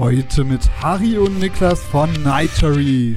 [0.00, 3.16] Heute mit Harry und Niklas von Nightery.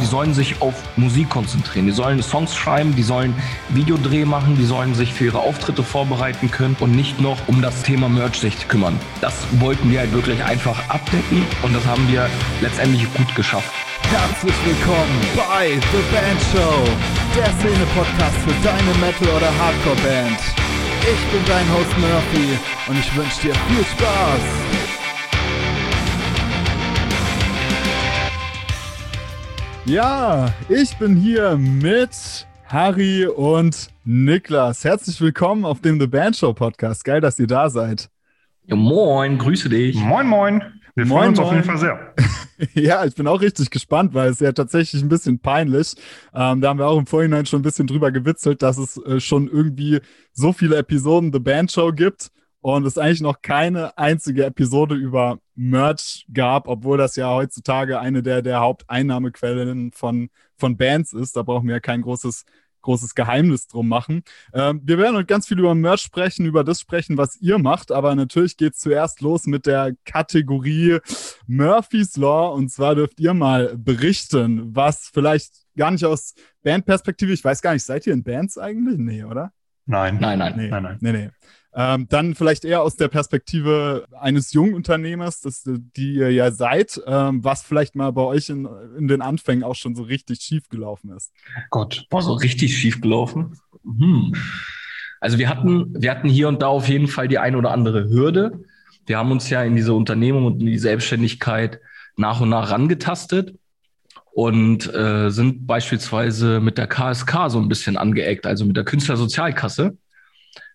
[0.00, 3.34] Die sollen sich auf Musik konzentrieren, die sollen Songs schreiben, die sollen
[3.70, 7.82] Videodreh machen, die sollen sich für ihre Auftritte vorbereiten können und nicht noch um das
[7.82, 8.96] Thema Merch sich kümmern.
[9.20, 12.30] Das wollten wir halt wirklich einfach abdecken und das haben wir
[12.60, 13.89] letztendlich gut geschafft.
[14.10, 16.82] Herzlich willkommen bei The Band Show,
[17.36, 20.36] der Szene-Podcast für deine Metal- oder Hardcore-Band.
[21.02, 24.40] Ich bin dein Host Murphy und ich wünsche dir viel Spaß.
[29.84, 34.84] Ja, ich bin hier mit Harry und Niklas.
[34.84, 37.04] Herzlich willkommen auf dem The Band Show Podcast.
[37.04, 38.10] Geil, dass ihr da seid.
[38.66, 39.94] Ja, moin, grüße dich.
[39.94, 40.79] Moin, moin.
[41.00, 41.56] Wir Moin, freuen uns auf moin.
[41.56, 42.14] jeden Fall sehr.
[42.74, 45.94] Ja, ich bin auch richtig gespannt, weil es ja tatsächlich ein bisschen peinlich.
[46.34, 49.18] Ähm, da haben wir auch im Vorhinein schon ein bisschen drüber gewitzelt, dass es äh,
[49.18, 50.00] schon irgendwie
[50.34, 52.28] so viele Episoden The Band Show gibt
[52.60, 58.22] und es eigentlich noch keine einzige Episode über Merch gab, obwohl das ja heutzutage eine
[58.22, 61.36] der, der Haupteinnahmequellen von, von Bands ist.
[61.36, 62.44] Da brauchen wir ja kein großes
[62.82, 64.22] großes Geheimnis drum machen.
[64.52, 67.92] Ähm, wir werden heute ganz viel über Merch sprechen, über das sprechen, was ihr macht,
[67.92, 70.98] aber natürlich geht es zuerst los mit der Kategorie
[71.46, 77.44] Murphy's Law und zwar dürft ihr mal berichten, was vielleicht gar nicht aus Bandperspektive, ich
[77.44, 78.98] weiß gar nicht, seid ihr in Bands eigentlich?
[78.98, 79.52] Nee, oder?
[79.86, 80.18] Nein.
[80.20, 80.54] Nein, nein.
[80.56, 80.98] Nee, Nein, nein.
[81.00, 81.30] nee, nee.
[81.72, 87.44] Ähm, dann vielleicht eher aus der Perspektive eines Jungunternehmers, das, die ihr ja seid, ähm,
[87.44, 88.68] was vielleicht mal bei euch in,
[88.98, 91.32] in den Anfängen auch schon so richtig schief gelaufen ist.
[91.70, 92.06] Gott.
[92.10, 93.56] War so richtig schief gelaufen.
[93.84, 94.34] Hm.
[95.20, 98.08] Also wir hatten, wir hatten hier und da auf jeden Fall die ein oder andere
[98.08, 98.64] Hürde.
[99.06, 101.80] Wir haben uns ja in diese Unternehmung und in die Selbstständigkeit
[102.16, 103.54] nach und nach rangetastet
[104.32, 109.96] und äh, sind beispielsweise mit der KSK so ein bisschen angeeckt, also mit der Künstlersozialkasse.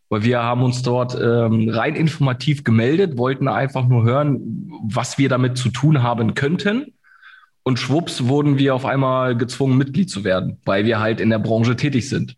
[0.10, 5.30] Weil wir haben uns dort ähm, rein informativ gemeldet, wollten einfach nur hören, was wir
[5.30, 6.94] damit zu tun haben könnten.
[7.64, 11.40] Und schwupps wurden wir auf einmal gezwungen, Mitglied zu werden, weil wir halt in der
[11.40, 12.38] Branche tätig sind.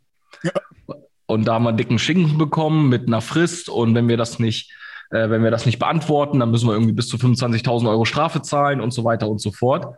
[1.25, 3.69] Und da haben wir einen dicken Schinken bekommen mit einer Frist.
[3.69, 4.71] Und wenn wir das nicht,
[5.11, 8.41] äh, wenn wir das nicht beantworten, dann müssen wir irgendwie bis zu 25.000 Euro Strafe
[8.41, 9.95] zahlen und so weiter und so fort.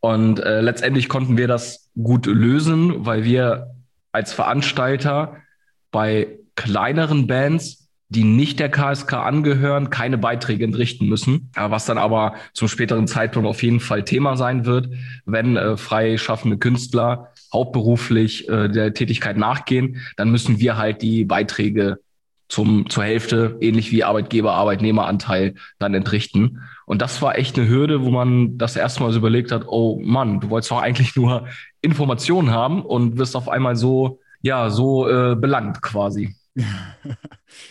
[0.00, 3.74] Und äh, letztendlich konnten wir das gut lösen, weil wir
[4.12, 5.36] als Veranstalter
[5.90, 11.50] bei kleineren Bands, die nicht der KSK angehören, keine Beiträge entrichten müssen.
[11.56, 14.90] Was dann aber zum späteren Zeitpunkt auf jeden Fall Thema sein wird,
[15.24, 21.98] wenn äh, freischaffende Künstler hauptberuflich äh, der Tätigkeit nachgehen, dann müssen wir halt die Beiträge
[22.48, 26.60] zum, zur Hälfte, ähnlich wie Arbeitgeber-Arbeitnehmeranteil, dann entrichten.
[26.84, 30.40] Und das war echt eine Hürde, wo man das erstmal so überlegt hat, oh Mann,
[30.40, 31.46] du wolltest doch eigentlich nur
[31.80, 36.34] Informationen haben und wirst auf einmal so, ja, so äh, belangt quasi.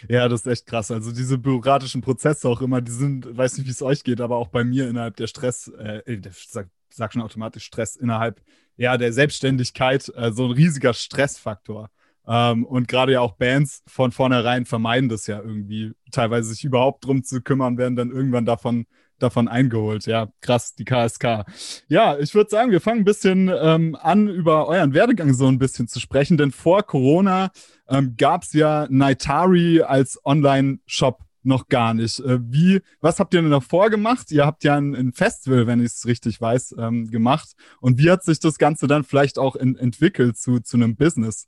[0.08, 0.92] Ja, das ist echt krass.
[0.92, 4.38] Also diese bürokratischen Prozesse auch immer, die sind, weiß nicht, wie es euch geht, aber
[4.38, 8.42] auch bei mir innerhalb der Stress, äh, der, sag, sag schon automatisch Stress innerhalb
[8.78, 11.90] ja, der Selbstständigkeit, äh, so ein riesiger Stressfaktor.
[12.28, 17.06] Ähm, und gerade ja auch Bands von vornherein vermeiden das ja irgendwie, teilweise sich überhaupt
[17.06, 18.86] drum zu kümmern, werden dann irgendwann davon
[19.20, 20.06] davon eingeholt.
[20.06, 21.46] Ja, krass, die KSK.
[21.88, 25.60] Ja, ich würde sagen, wir fangen ein bisschen ähm, an, über euren Werdegang so ein
[25.60, 27.52] bisschen zu sprechen, denn vor Corona
[27.90, 32.20] ähm, gab es ja Naitari als Online-Shop noch gar nicht.
[32.20, 34.32] Äh, wie, was habt ihr denn davor gemacht?
[34.32, 37.50] Ihr habt ja ein, ein Festival, wenn ich es richtig weiß, ähm, gemacht.
[37.82, 41.48] Und wie hat sich das Ganze dann vielleicht auch in, entwickelt zu, zu einem Business?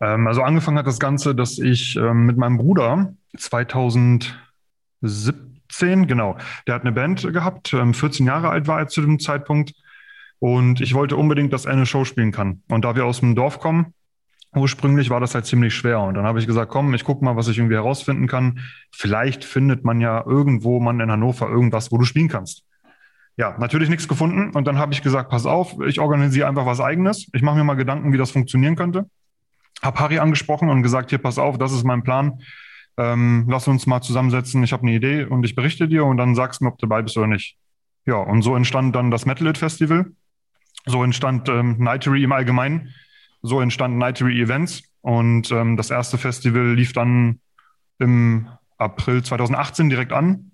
[0.00, 4.36] Ähm, also angefangen hat das Ganze, dass ich ähm, mit meinem Bruder 2017,
[6.06, 9.74] genau, der hat eine Band gehabt, ähm, 14 Jahre alt war er zu dem Zeitpunkt.
[10.40, 12.62] Und ich wollte unbedingt, dass er eine Show spielen kann.
[12.68, 13.92] Und da wir aus dem Dorf kommen,
[14.54, 16.00] ursprünglich war das halt ziemlich schwer.
[16.00, 18.60] Und dann habe ich gesagt, komm, ich gucke mal, was ich irgendwie herausfinden kann.
[18.90, 22.64] Vielleicht findet man ja irgendwo, man in Hannover, irgendwas, wo du spielen kannst.
[23.36, 24.50] Ja, natürlich nichts gefunden.
[24.56, 27.28] Und dann habe ich gesagt, pass auf, ich organisiere einfach was eigenes.
[27.32, 29.08] Ich mache mir mal Gedanken, wie das funktionieren könnte.
[29.80, 32.40] Hab Harry angesprochen und gesagt, hier, pass auf, das ist mein Plan.
[32.96, 34.64] Ähm, lass uns mal zusammensetzen.
[34.64, 36.86] Ich habe eine Idee und ich berichte dir und dann sagst du mir, ob du
[36.86, 37.56] dabei bist oder nicht.
[38.06, 40.06] Ja, und so entstand dann das Metal It Festival.
[40.86, 42.92] So entstand ähm, Nightery im Allgemeinen.
[43.42, 44.82] So entstanden Nightery Events.
[45.00, 47.40] Und ähm, das erste Festival lief dann
[47.98, 50.52] im April 2018 direkt an.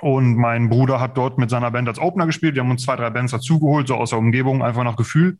[0.00, 2.54] Und mein Bruder hat dort mit seiner Band als Opener gespielt.
[2.54, 5.38] Wir haben uns zwei, drei Bands dazugeholt, so aus der Umgebung, einfach nach Gefühl.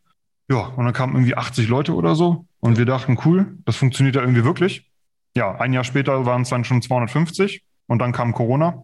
[0.50, 2.46] Ja, und dann kamen irgendwie 80 Leute oder so.
[2.60, 4.90] Und wir dachten, cool, das funktioniert ja irgendwie wirklich.
[5.36, 8.82] Ja, ein Jahr später waren es dann schon 250 und dann kam Corona.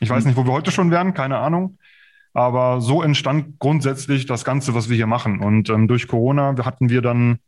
[0.00, 1.78] Ich weiß nicht, wo wir heute schon wären, keine Ahnung.
[2.38, 5.40] Aber so entstand grundsätzlich das Ganze, was wir hier machen.
[5.40, 7.40] Und ähm, durch Corona hatten wir dann,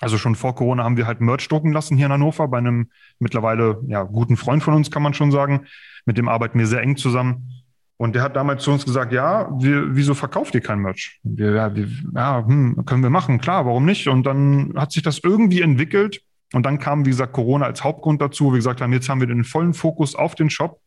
[0.00, 2.88] also schon vor Corona haben wir halt Merch drucken lassen hier in Hannover bei einem
[3.18, 5.62] mittlerweile ja, guten Freund von uns, kann man schon sagen.
[6.06, 7.64] Mit dem arbeiten wir sehr eng zusammen.
[7.96, 11.18] Und der hat damals zu uns gesagt, ja, wir, wieso verkauft ihr kein Merch?
[11.24, 14.06] Wir, ja, wir, ja hm, können wir machen, klar, warum nicht?
[14.06, 16.22] Und dann hat sich das irgendwie entwickelt.
[16.52, 18.52] Und dann kam, wie gesagt, Corona als Hauptgrund dazu.
[18.52, 20.80] Wie gesagt haben, jetzt haben wir den vollen Fokus auf den Shop.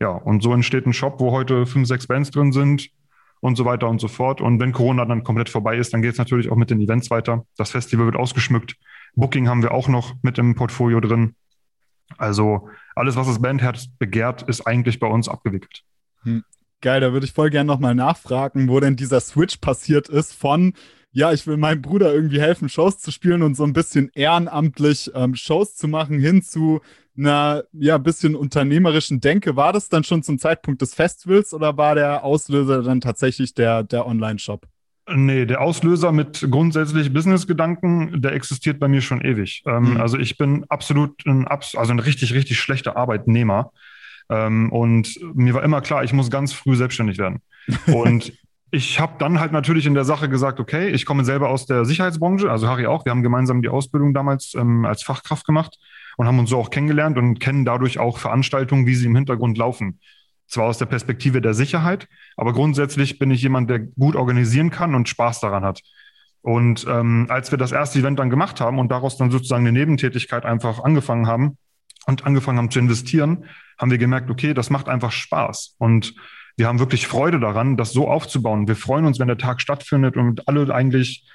[0.00, 2.90] Ja, und so entsteht ein Shop, wo heute fünf, sechs Bands drin sind
[3.40, 4.40] und so weiter und so fort.
[4.40, 7.10] Und wenn Corona dann komplett vorbei ist, dann geht es natürlich auch mit den Events
[7.10, 7.44] weiter.
[7.56, 8.76] Das Festival wird ausgeschmückt.
[9.14, 11.34] Booking haben wir auch noch mit im Portfolio drin.
[12.18, 15.82] Also alles, was das Bandherz begehrt, ist eigentlich bei uns abgewickelt.
[16.22, 16.44] Hm.
[16.80, 20.74] Geil, da würde ich voll gerne nochmal nachfragen, wo denn dieser Switch passiert ist von,
[21.14, 25.12] ja, ich will meinem Bruder irgendwie helfen, Shows zu spielen und so ein bisschen ehrenamtlich
[25.14, 26.80] ähm, Shows zu machen, hin zu
[27.16, 29.54] einer, ja, bisschen unternehmerischen Denke.
[29.54, 33.84] War das dann schon zum Zeitpunkt des Festivals oder war der Auslöser dann tatsächlich der,
[33.84, 34.66] der Online-Shop?
[35.08, 39.62] Nee, der Auslöser mit grundsätzlich Business-Gedanken, der existiert bei mir schon ewig.
[39.66, 39.96] Ähm, mhm.
[39.98, 43.70] Also ich bin absolut ein, also ein richtig, richtig schlechter Arbeitnehmer.
[44.28, 47.40] Ähm, und mir war immer klar, ich muss ganz früh selbstständig werden.
[47.86, 48.32] Und
[48.74, 51.84] ich habe dann halt natürlich in der Sache gesagt, okay, ich komme selber aus der
[51.84, 53.04] Sicherheitsbranche, also Harry auch.
[53.04, 55.78] Wir haben gemeinsam die Ausbildung damals ähm, als Fachkraft gemacht
[56.16, 59.56] und haben uns so auch kennengelernt und kennen dadurch auch Veranstaltungen, wie sie im Hintergrund
[59.58, 60.00] laufen.
[60.48, 64.94] Zwar aus der Perspektive der Sicherheit, aber grundsätzlich bin ich jemand, der gut organisieren kann
[64.94, 65.80] und Spaß daran hat.
[66.42, 69.78] Und ähm, als wir das erste Event dann gemacht haben und daraus dann sozusagen eine
[69.78, 71.58] Nebentätigkeit einfach angefangen haben
[72.06, 73.44] und angefangen haben zu investieren,
[73.78, 75.76] haben wir gemerkt, okay, das macht einfach Spaß.
[75.78, 76.14] Und
[76.56, 78.68] wir haben wirklich Freude daran, das so aufzubauen.
[78.68, 81.26] Wir freuen uns, wenn der Tag stattfindet und alle eigentlich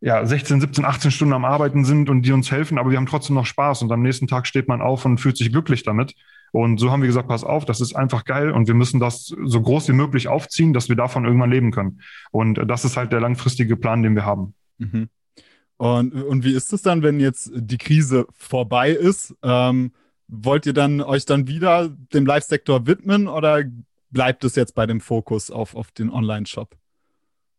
[0.00, 3.06] ja, 16, 17, 18 Stunden am Arbeiten sind und die uns helfen, aber wir haben
[3.06, 6.14] trotzdem noch Spaß und am nächsten Tag steht man auf und fühlt sich glücklich damit.
[6.52, 9.26] Und so haben wir gesagt, pass auf, das ist einfach geil und wir müssen das
[9.26, 12.00] so groß wie möglich aufziehen, dass wir davon irgendwann leben können.
[12.30, 14.54] Und das ist halt der langfristige Plan, den wir haben.
[14.78, 15.08] Mhm.
[15.76, 19.34] Und, und wie ist es dann, wenn jetzt die Krise vorbei ist?
[19.42, 19.92] Ähm,
[20.26, 23.64] wollt ihr dann euch dann wieder dem Live-Sektor widmen oder
[24.10, 26.76] bleibt es jetzt bei dem Fokus auf, auf den Online-Shop?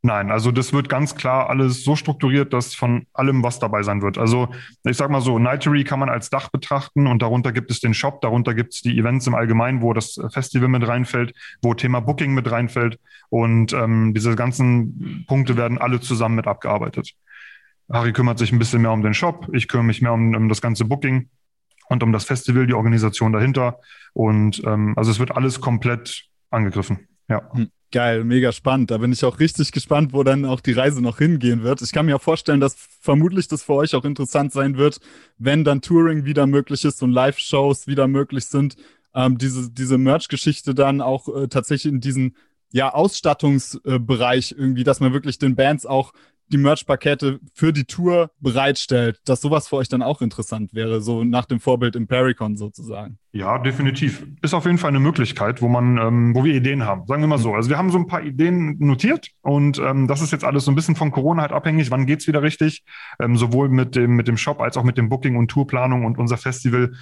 [0.01, 4.01] Nein, also das wird ganz klar alles so strukturiert, dass von allem was dabei sein
[4.01, 4.18] wird.
[4.18, 4.48] Also
[4.86, 7.94] ich sag mal so, Nightery kann man als Dach betrachten und darunter gibt es den
[7.94, 12.00] Shop, darunter gibt es die Events im Allgemeinen, wo das Festival mit reinfällt, wo Thema
[12.00, 12.98] Booking mit reinfällt
[13.28, 17.12] und ähm, diese ganzen Punkte werden alle zusammen mit abgearbeitet.
[17.92, 20.48] Harry kümmert sich ein bisschen mehr um den Shop, ich kümmere mich mehr um, um
[20.48, 21.28] das ganze Booking
[21.90, 23.80] und um das Festival, die Organisation dahinter
[24.13, 27.07] und ähm, also es wird alles komplett angegriffen.
[27.28, 27.51] Ja.
[27.54, 27.69] Hm.
[27.92, 28.92] Geil, mega spannend.
[28.92, 31.81] Da bin ich auch richtig gespannt, wo dann auch die Reise noch hingehen wird.
[31.81, 35.00] Ich kann mir auch vorstellen, dass vermutlich das für euch auch interessant sein wird,
[35.40, 38.75] wenn dann Touring wieder möglich ist und Live-Shows wieder möglich sind,
[39.16, 42.36] ähm, diese, diese Merch-Geschichte dann auch äh, tatsächlich in diesen
[42.72, 46.13] ja, Ausstattungsbereich irgendwie, dass man wirklich den Bands auch
[46.51, 51.24] die Merch-Pakete für die Tour bereitstellt, dass sowas für euch dann auch interessant wäre, so
[51.24, 53.18] nach dem Vorbild Impericon sozusagen.
[53.31, 54.25] Ja, definitiv.
[54.42, 57.06] Ist auf jeden Fall eine Möglichkeit, wo man, ähm, wo wir Ideen haben.
[57.06, 57.54] Sagen wir mal so.
[57.54, 60.72] Also wir haben so ein paar Ideen notiert und ähm, das ist jetzt alles so
[60.72, 61.92] ein bisschen von Corona halt abhängig.
[61.92, 62.84] Wann geht's wieder richtig?
[63.19, 66.18] Ähm, sowohl mit dem, mit dem Shop als auch mit dem Booking und Tourplanung und
[66.18, 66.94] unser Festival.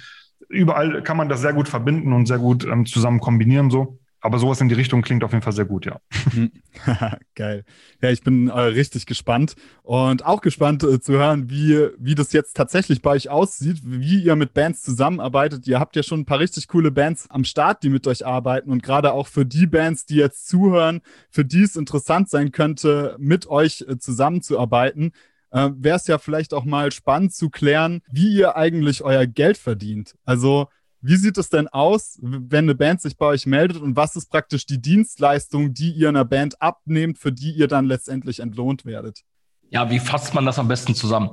[0.48, 3.98] Überall kann man das sehr gut verbinden und sehr gut ähm, zusammen kombinieren so.
[4.20, 6.00] Aber sowas in die Richtung klingt auf jeden Fall sehr gut, ja.
[6.32, 6.50] Mhm.
[7.36, 7.64] Geil.
[8.02, 12.32] Ja, ich bin äh, richtig gespannt und auch gespannt äh, zu hören, wie, wie das
[12.32, 15.68] jetzt tatsächlich bei euch aussieht, wie ihr mit Bands zusammenarbeitet.
[15.68, 18.72] Ihr habt ja schon ein paar richtig coole Bands am Start, die mit euch arbeiten
[18.72, 23.14] und gerade auch für die Bands, die jetzt zuhören, für die es interessant sein könnte,
[23.20, 25.12] mit euch äh, zusammenzuarbeiten.
[25.52, 29.58] Äh, Wäre es ja vielleicht auch mal spannend zu klären, wie ihr eigentlich euer Geld
[29.58, 30.16] verdient.
[30.24, 30.68] Also
[31.08, 34.30] wie sieht es denn aus, wenn eine Band sich bei euch meldet und was ist
[34.30, 39.22] praktisch die Dienstleistung, die ihr einer Band abnehmt, für die ihr dann letztendlich entlohnt werdet?
[39.70, 41.30] Ja, wie fasst man das am besten zusammen?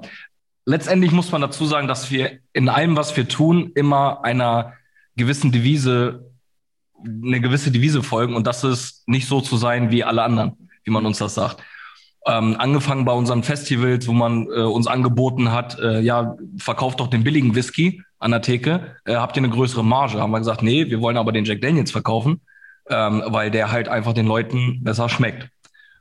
[0.64, 4.74] Letztendlich muss man dazu sagen, dass wir in allem, was wir tun, immer einer
[5.18, 6.32] gewissen Devise,
[7.06, 10.92] eine gewisse Devise folgen und das ist nicht so zu sein wie alle anderen, wie
[10.92, 11.62] man uns das sagt.
[12.28, 17.08] Ähm, angefangen bei unseren Festivals, wo man äh, uns angeboten hat, äh, ja, verkauft doch
[17.08, 20.20] den billigen Whisky an der Theke, äh, habt ihr eine größere Marge?
[20.20, 22.42] Haben wir gesagt, nee, wir wollen aber den Jack Daniels verkaufen,
[22.90, 25.50] ähm, weil der halt einfach den Leuten besser schmeckt.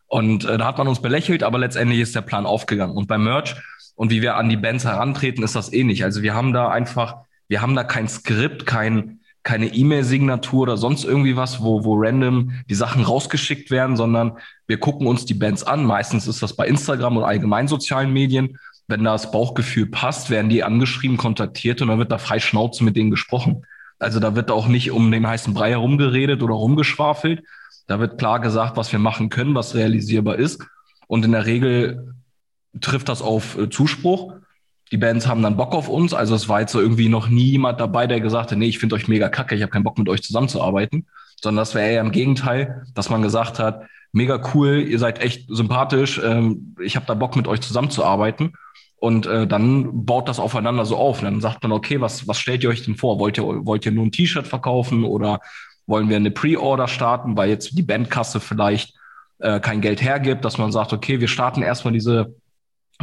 [0.06, 2.96] Und äh, da hat man uns belächelt, aber letztendlich ist der Plan aufgegangen.
[2.96, 3.56] Und beim Merch
[3.94, 6.04] und wie wir an die Bands herantreten, ist das ähnlich.
[6.04, 7.16] Also wir haben da einfach,
[7.48, 12.52] wir haben da kein Skript, kein, keine E-Mail-Signatur oder sonst irgendwie was, wo, wo random
[12.68, 15.84] die Sachen rausgeschickt werden, sondern wir gucken uns die Bands an.
[15.84, 18.58] Meistens ist das bei Instagram oder allgemein sozialen Medien.
[18.88, 22.96] Wenn das Bauchgefühl passt, werden die angeschrieben, kontaktiert und dann wird da frei Schnauze mit
[22.96, 23.66] denen gesprochen.
[23.98, 27.42] Also da wird auch nicht um den heißen Brei herumgeredet oder rumgeschwafelt,
[27.86, 30.62] Da wird klar gesagt, was wir machen können, was realisierbar ist.
[31.06, 32.14] Und in der Regel
[32.80, 34.32] trifft das auf äh, Zuspruch.
[34.92, 36.14] Die Bands haben dann Bock auf uns.
[36.14, 38.78] Also es war jetzt so irgendwie noch nie jemand dabei, der gesagt hat, nee, ich
[38.78, 41.06] finde euch mega kacke, ich habe keinen Bock mit euch zusammenzuarbeiten.
[41.42, 45.46] Sondern das wäre eher im Gegenteil, dass man gesagt hat, mega cool, ihr seid echt
[45.48, 48.52] sympathisch, ähm, ich habe da Bock mit euch zusammenzuarbeiten.
[48.96, 51.18] Und äh, dann baut das aufeinander so auf.
[51.18, 53.18] Und dann sagt man, okay, was, was stellt ihr euch denn vor?
[53.18, 55.40] Wollt ihr, wollt ihr nur ein T-Shirt verkaufen oder
[55.86, 58.94] wollen wir eine Pre-Order starten, weil jetzt die Bandkasse vielleicht
[59.40, 62.34] äh, kein Geld hergibt, dass man sagt, okay, wir starten erstmal diese,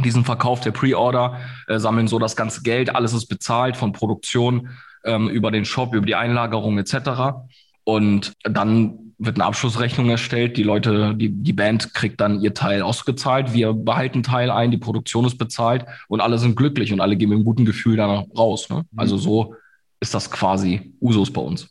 [0.04, 4.68] diesen Verkauf der Pre-Order, äh, sammeln so das ganze Geld, alles ist bezahlt von Produktion
[5.04, 7.44] ähm, über den Shop, über die Einlagerung etc.
[7.84, 12.82] Und dann wird eine Abschlussrechnung erstellt, die Leute, die, die Band kriegt dann ihr Teil
[12.82, 17.16] ausgezahlt, wir behalten Teil ein, die Produktion ist bezahlt und alle sind glücklich und alle
[17.16, 18.68] gehen mit einem guten Gefühl dann raus.
[18.68, 18.84] Ne?
[18.90, 18.98] Mhm.
[18.98, 19.54] Also so
[20.00, 21.68] ist das quasi Usus bei uns.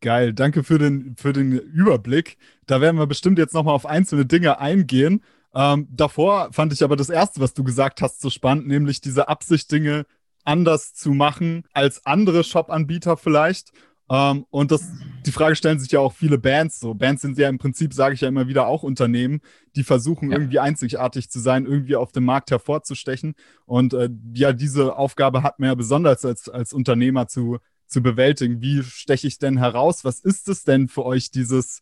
[0.00, 2.36] Geil, danke für den, für den Überblick.
[2.66, 5.22] Da werden wir bestimmt jetzt nochmal auf einzelne Dinge eingehen.
[5.54, 9.28] Ähm, davor fand ich aber das Erste, was du gesagt hast, so spannend, nämlich diese
[9.28, 10.06] Absicht, Dinge
[10.44, 13.72] anders zu machen als andere Shop-Anbieter vielleicht.
[14.10, 14.90] Ähm, und das,
[15.24, 16.94] die Frage stellen sich ja auch viele Bands so.
[16.94, 19.40] Bands sind ja im Prinzip, sage ich ja immer wieder, auch Unternehmen,
[19.76, 20.38] die versuchen, ja.
[20.38, 23.34] irgendwie einzigartig zu sein, irgendwie auf dem Markt hervorzustechen.
[23.64, 28.60] Und äh, ja, diese Aufgabe hat man ja besonders als, als Unternehmer zu, zu bewältigen.
[28.60, 30.04] Wie steche ich denn heraus?
[30.04, 31.80] Was ist es denn für euch, dieses,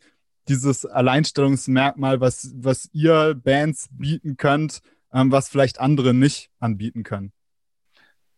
[0.50, 4.80] dieses Alleinstellungsmerkmal, was, was ihr Bands bieten könnt,
[5.14, 7.32] ähm, was vielleicht andere nicht anbieten können?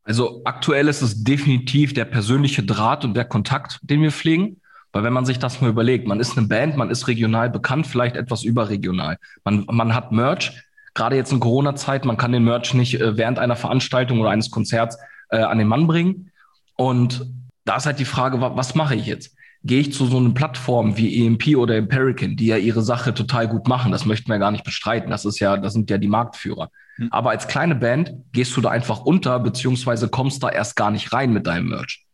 [0.04, 4.60] Also aktuell ist es definitiv der persönliche Draht und der Kontakt, den wir pflegen.
[4.92, 7.86] Weil wenn man sich das mal überlegt, man ist eine Band, man ist regional bekannt,
[7.86, 9.16] vielleicht etwas überregional.
[9.42, 10.52] Man, man hat Merch,
[10.92, 14.50] gerade jetzt in Corona-Zeit, man kann den Merch nicht äh, während einer Veranstaltung oder eines
[14.50, 14.98] Konzerts
[15.30, 16.30] äh, an den Mann bringen.
[16.76, 17.26] Und
[17.64, 19.34] da ist halt die Frage, was mache ich jetzt?
[19.64, 23.48] Gehe ich zu so einer Plattform wie EMP oder Empirican, die ja ihre Sache total
[23.48, 25.10] gut machen, das möchten wir gar nicht bestreiten.
[25.10, 26.70] Das ist ja, das sind ja die Marktführer.
[26.96, 27.08] Hm.
[27.10, 31.12] Aber als kleine Band gehst du da einfach unter, beziehungsweise kommst da erst gar nicht
[31.12, 32.04] rein mit deinem Merch.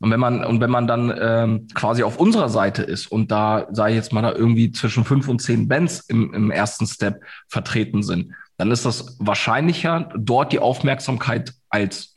[0.00, 3.66] Und wenn man, und wenn man dann ähm, quasi auf unserer Seite ist und da,
[3.72, 7.20] sage ich jetzt mal, da irgendwie zwischen fünf und zehn Bands im, im ersten Step
[7.48, 12.16] vertreten sind, dann ist das wahrscheinlicher, dort die Aufmerksamkeit als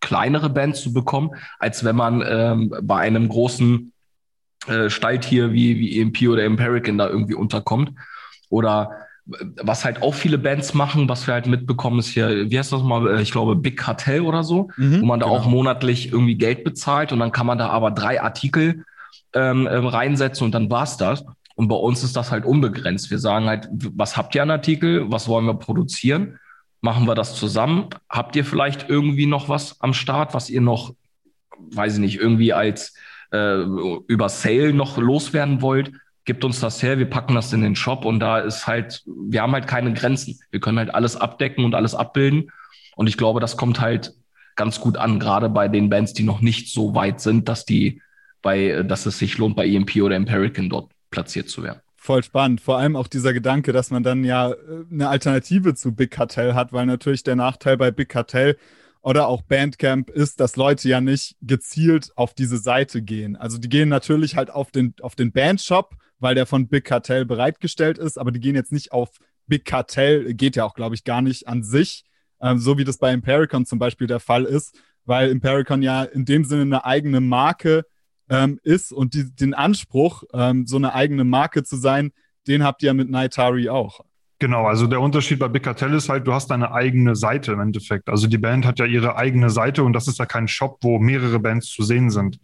[0.00, 3.92] kleinere Bands zu bekommen, als wenn man ähm, bei einem großen
[4.68, 7.92] äh, Stalltier wie, wie EMP oder Empirican da irgendwie unterkommt.
[8.48, 8.90] Oder
[9.30, 12.72] äh, was halt auch viele Bands machen, was wir halt mitbekommen, ist hier, wie heißt
[12.72, 15.38] das mal, äh, ich glaube, Big Cartel oder so, mhm, wo man da genau.
[15.38, 18.84] auch monatlich irgendwie Geld bezahlt und dann kann man da aber drei Artikel
[19.34, 21.24] ähm, ähm reinsetzen und dann war's das.
[21.54, 23.10] Und bei uns ist das halt unbegrenzt.
[23.10, 25.10] Wir sagen halt, was habt ihr an Artikel?
[25.10, 26.38] Was wollen wir produzieren?
[26.80, 27.88] machen wir das zusammen.
[28.08, 30.94] Habt ihr vielleicht irgendwie noch was am Start, was ihr noch,
[31.58, 32.94] weiß ich nicht, irgendwie als
[33.32, 33.62] äh,
[34.06, 35.92] über Sale noch loswerden wollt?
[36.24, 39.42] Gebt uns das her, wir packen das in den Shop und da ist halt, wir
[39.42, 40.38] haben halt keine Grenzen.
[40.50, 42.50] Wir können halt alles abdecken und alles abbilden.
[42.96, 44.14] Und ich glaube, das kommt halt
[44.56, 48.02] ganz gut an, gerade bei den Bands, die noch nicht so weit sind, dass die
[48.42, 52.62] bei, dass es sich lohnt, bei EMP oder Empirican dort platziert zu werden voll spannend.
[52.62, 54.56] Vor allem auch dieser Gedanke, dass man dann ja äh,
[54.90, 58.56] eine Alternative zu Big Cartel hat, weil natürlich der Nachteil bei Big Cartel
[59.02, 63.36] oder auch Bandcamp ist, dass Leute ja nicht gezielt auf diese Seite gehen.
[63.36, 67.24] Also die gehen natürlich halt auf den, auf den Bandshop, weil der von Big Cartel
[67.24, 69.10] bereitgestellt ist, aber die gehen jetzt nicht auf
[69.46, 72.04] Big Cartel, geht ja auch, glaube ich, gar nicht an sich,
[72.40, 76.24] ähm, so wie das bei Impericon zum Beispiel der Fall ist, weil Impericon ja in
[76.24, 77.84] dem Sinne eine eigene Marke
[78.28, 82.12] ähm, ist und die, den Anspruch, ähm, so eine eigene Marke zu sein,
[82.46, 84.04] den habt ihr mit Naitari auch.
[84.40, 87.60] Genau, also der Unterschied bei Big Cartel ist halt, du hast deine eigene Seite im
[87.60, 88.08] Endeffekt.
[88.08, 91.00] Also die Band hat ja ihre eigene Seite und das ist ja kein Shop, wo
[91.00, 92.38] mehrere Bands zu sehen sind.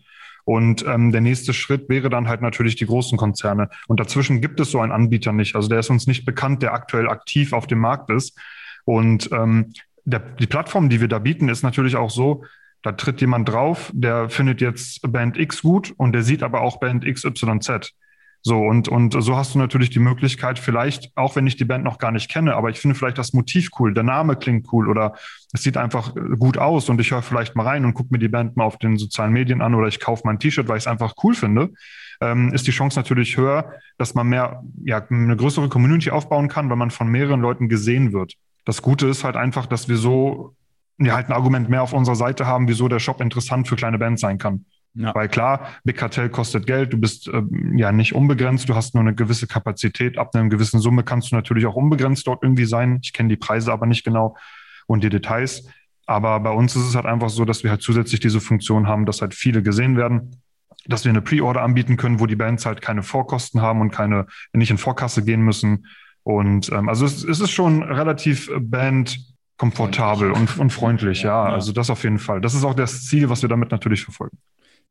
[0.45, 3.71] Und ähm, der nächste Schritt wäre dann halt natürlich die großen Konzerne.
[3.87, 5.55] Und dazwischen gibt es so einen Anbieter nicht.
[5.55, 8.37] Also der ist uns nicht bekannt, der aktuell aktiv auf dem Markt ist.
[8.85, 9.73] Und ähm,
[10.05, 12.45] der, die Plattform, die wir da bieten, ist natürlich auch so,
[12.83, 16.79] da tritt jemand drauf, der findet jetzt Band X gut und der sieht aber auch
[16.81, 17.95] Band XYZ.
[18.47, 21.83] So, und, und so hast du natürlich die Möglichkeit, vielleicht, auch wenn ich die Band
[21.83, 24.91] noch gar nicht kenne, aber ich finde vielleicht das Motiv cool, der Name klingt cool
[24.91, 25.15] oder
[25.55, 28.29] es sieht einfach gut aus und ich höre vielleicht mal rein und gucke mir die
[28.29, 30.87] Band mal auf den sozialen Medien an oder ich kaufe mein T-Shirt, weil ich es
[30.87, 31.73] einfach cool finde,
[32.21, 36.69] ähm, ist die Chance natürlich höher, dass man mehr, ja, eine größere Community aufbauen kann,
[36.69, 38.35] weil man von mehreren Leuten gesehen wird.
[38.67, 40.55] Das Gute ist halt einfach, dass wir so
[40.99, 43.99] ja, halt ein Argument mehr auf unserer Seite haben, wieso der Shop interessant für kleine
[43.99, 44.67] Bands sein kann.
[44.97, 45.15] Ja.
[45.15, 49.03] Weil klar, Big Cartel kostet Geld, du bist ähm, ja nicht unbegrenzt, du hast nur
[49.03, 50.19] eine gewisse Kapazität.
[50.19, 53.01] Ab einer gewissen Summe kannst du natürlich auch unbegrenzt dort irgendwie sein.
[53.03, 54.37] Ich kenne die Preise aber nicht genau
[54.87, 55.69] und die Details.
[56.07, 59.07] Aber bei uns ist es halt einfach so, dass wir halt zusätzlich diese Funktion haben,
[59.07, 60.43] dass halt viele gesehen werden.
[60.87, 64.27] dass wir eine Pre-Order anbieten können, wo die Bands halt keine Vorkosten haben und keine,
[64.53, 65.87] nicht in Vorkasse gehen müssen.
[66.23, 69.19] Und ähm, also es, es ist schon relativ Band
[69.57, 71.55] komfortabel und, und freundlich, ja, ja.
[71.55, 72.41] Also das auf jeden Fall.
[72.41, 74.39] Das ist auch das Ziel, was wir damit natürlich verfolgen.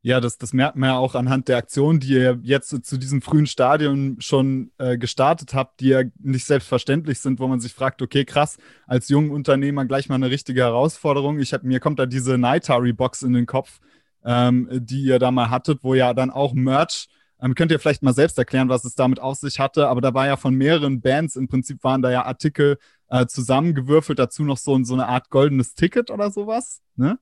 [0.06, 3.22] Ja, das, das merkt man ja auch anhand der Aktionen, die ihr jetzt zu diesem
[3.22, 8.02] frühen Stadium schon äh, gestartet habt, die ja nicht selbstverständlich sind, wo man sich fragt,
[8.02, 11.40] okay, krass, als junger Unternehmer gleich mal eine richtige Herausforderung.
[11.40, 13.80] Ich hab, mir kommt da diese Nightari-Box in den Kopf,
[14.26, 17.08] ähm, die ihr da mal hattet, wo ja dann auch Merch,
[17.42, 20.14] ähm, könnt ihr vielleicht mal selbst erklären, was es damit auf sich hatte, aber da
[20.14, 24.58] war ja von mehreren Bands, im Prinzip waren da ja Artikel äh, zusammengewürfelt, dazu noch
[24.58, 27.20] so, so eine Art goldenes Ticket oder sowas, ne?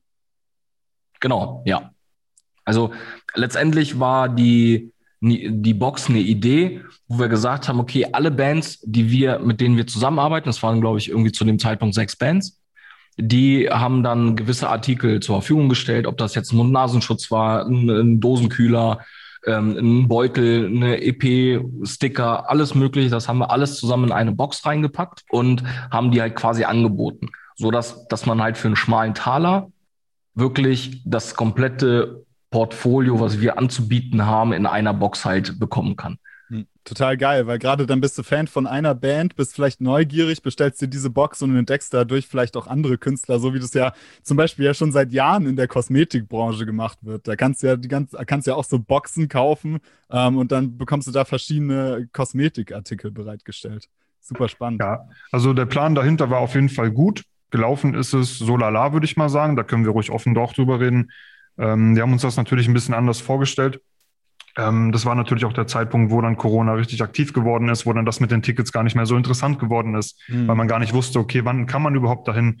[1.20, 1.92] Genau, ja.
[2.64, 2.92] Also
[3.34, 9.10] letztendlich war die, die Box eine Idee, wo wir gesagt haben, okay, alle Bands, die
[9.10, 12.60] wir, mit denen wir zusammenarbeiten, das waren, glaube ich, irgendwie zu dem Zeitpunkt sechs Bands,
[13.18, 17.88] die haben dann gewisse Artikel zur Verfügung gestellt, ob das jetzt ein Mund-Nasenschutz war, ein,
[17.88, 19.00] ein Dosenkühler,
[19.46, 23.10] ähm, ein Beutel, eine EP-Sticker, alles mögliche.
[23.10, 27.28] Das haben wir alles zusammen in eine Box reingepackt und haben die halt quasi angeboten,
[27.56, 29.70] so dass dass man halt für einen schmalen Taler
[30.34, 36.18] wirklich das komplette Portfolio, was wir anzubieten haben, in einer Box halt bekommen kann.
[36.48, 40.42] Hm, total geil, weil gerade dann bist du Fan von einer Band, bist vielleicht neugierig,
[40.42, 43.94] bestellst dir diese Box und entdeckst dadurch vielleicht auch andere Künstler, so wie das ja
[44.22, 47.26] zum Beispiel ja schon seit Jahren in der Kosmetikbranche gemacht wird.
[47.26, 49.78] Da kannst du ja die ganz, kannst ja auch so Boxen kaufen
[50.10, 53.88] ähm, und dann bekommst du da verschiedene Kosmetikartikel bereitgestellt.
[54.20, 54.82] Super spannend.
[54.82, 57.24] Ja, also der Plan dahinter war auf jeden Fall gut.
[57.50, 59.56] Gelaufen ist es so lala, würde ich mal sagen.
[59.56, 61.10] Da können wir ruhig offen doch drüber reden.
[61.58, 63.80] Ähm, wir haben uns das natürlich ein bisschen anders vorgestellt.
[64.56, 67.92] Ähm, das war natürlich auch der Zeitpunkt, wo dann Corona richtig aktiv geworden ist, wo
[67.92, 70.48] dann das mit den Tickets gar nicht mehr so interessant geworden ist, mhm.
[70.48, 72.60] weil man gar nicht wusste, okay, wann kann man überhaupt dahin?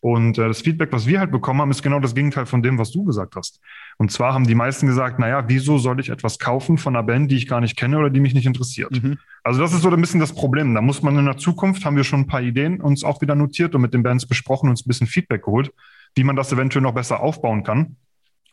[0.00, 2.78] Und äh, das Feedback, was wir halt bekommen haben, ist genau das Gegenteil von dem,
[2.78, 3.60] was du gesagt hast.
[3.96, 7.32] Und zwar haben die meisten gesagt, naja, wieso soll ich etwas kaufen von einer Band,
[7.32, 9.02] die ich gar nicht kenne oder die mich nicht interessiert?
[9.02, 9.18] Mhm.
[9.42, 10.72] Also das ist so ein bisschen das Problem.
[10.74, 13.34] Da muss man in der Zukunft, haben wir schon ein paar Ideen uns auch wieder
[13.34, 15.72] notiert und mit den Bands besprochen, uns ein bisschen Feedback geholt,
[16.14, 17.96] wie man das eventuell noch besser aufbauen kann.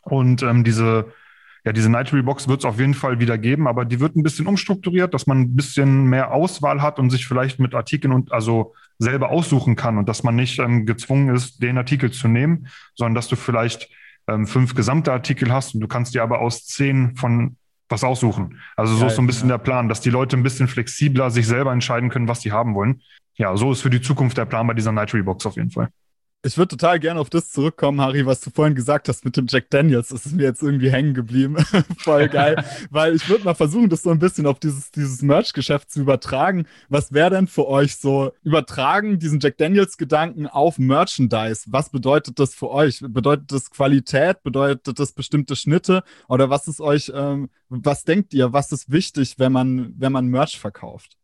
[0.06, 1.12] Und ähm, diese,
[1.64, 4.22] ja, diese Nightly Box wird es auf jeden Fall wieder geben, aber die wird ein
[4.22, 8.32] bisschen umstrukturiert, dass man ein bisschen mehr Auswahl hat und sich vielleicht mit Artikeln und
[8.32, 12.68] also selber aussuchen kann und dass man nicht ähm, gezwungen ist, den Artikel zu nehmen,
[12.94, 13.88] sondern dass du vielleicht
[14.28, 17.56] ähm, fünf gesamte Artikel hast und du kannst dir aber aus zehn von
[17.88, 18.60] was aussuchen.
[18.76, 19.56] Also so ja, ist so ein bisschen ja.
[19.58, 22.74] der Plan, dass die Leute ein bisschen flexibler sich selber entscheiden können, was sie haben
[22.74, 23.02] wollen.
[23.34, 25.88] Ja, so ist für die Zukunft der Plan bei dieser Nightly Box auf jeden Fall.
[26.44, 29.46] Ich würde total gerne auf das zurückkommen, Harry, was du vorhin gesagt hast mit dem
[29.48, 30.08] Jack Daniels.
[30.08, 31.56] Das ist mir jetzt irgendwie hängen geblieben.
[31.98, 32.64] Voll geil.
[32.90, 36.66] Weil ich würde mal versuchen, das so ein bisschen auf dieses, dieses Merch-Geschäft zu übertragen.
[36.88, 41.64] Was wäre denn für euch so übertragen, diesen Jack Daniels-Gedanken auf Merchandise?
[41.66, 43.00] Was bedeutet das für euch?
[43.00, 44.44] Bedeutet das Qualität?
[44.44, 46.04] Bedeutet das bestimmte Schnitte?
[46.28, 50.26] Oder was ist euch, ähm, was denkt ihr, was ist wichtig, wenn man, wenn man
[50.26, 51.16] Merch verkauft?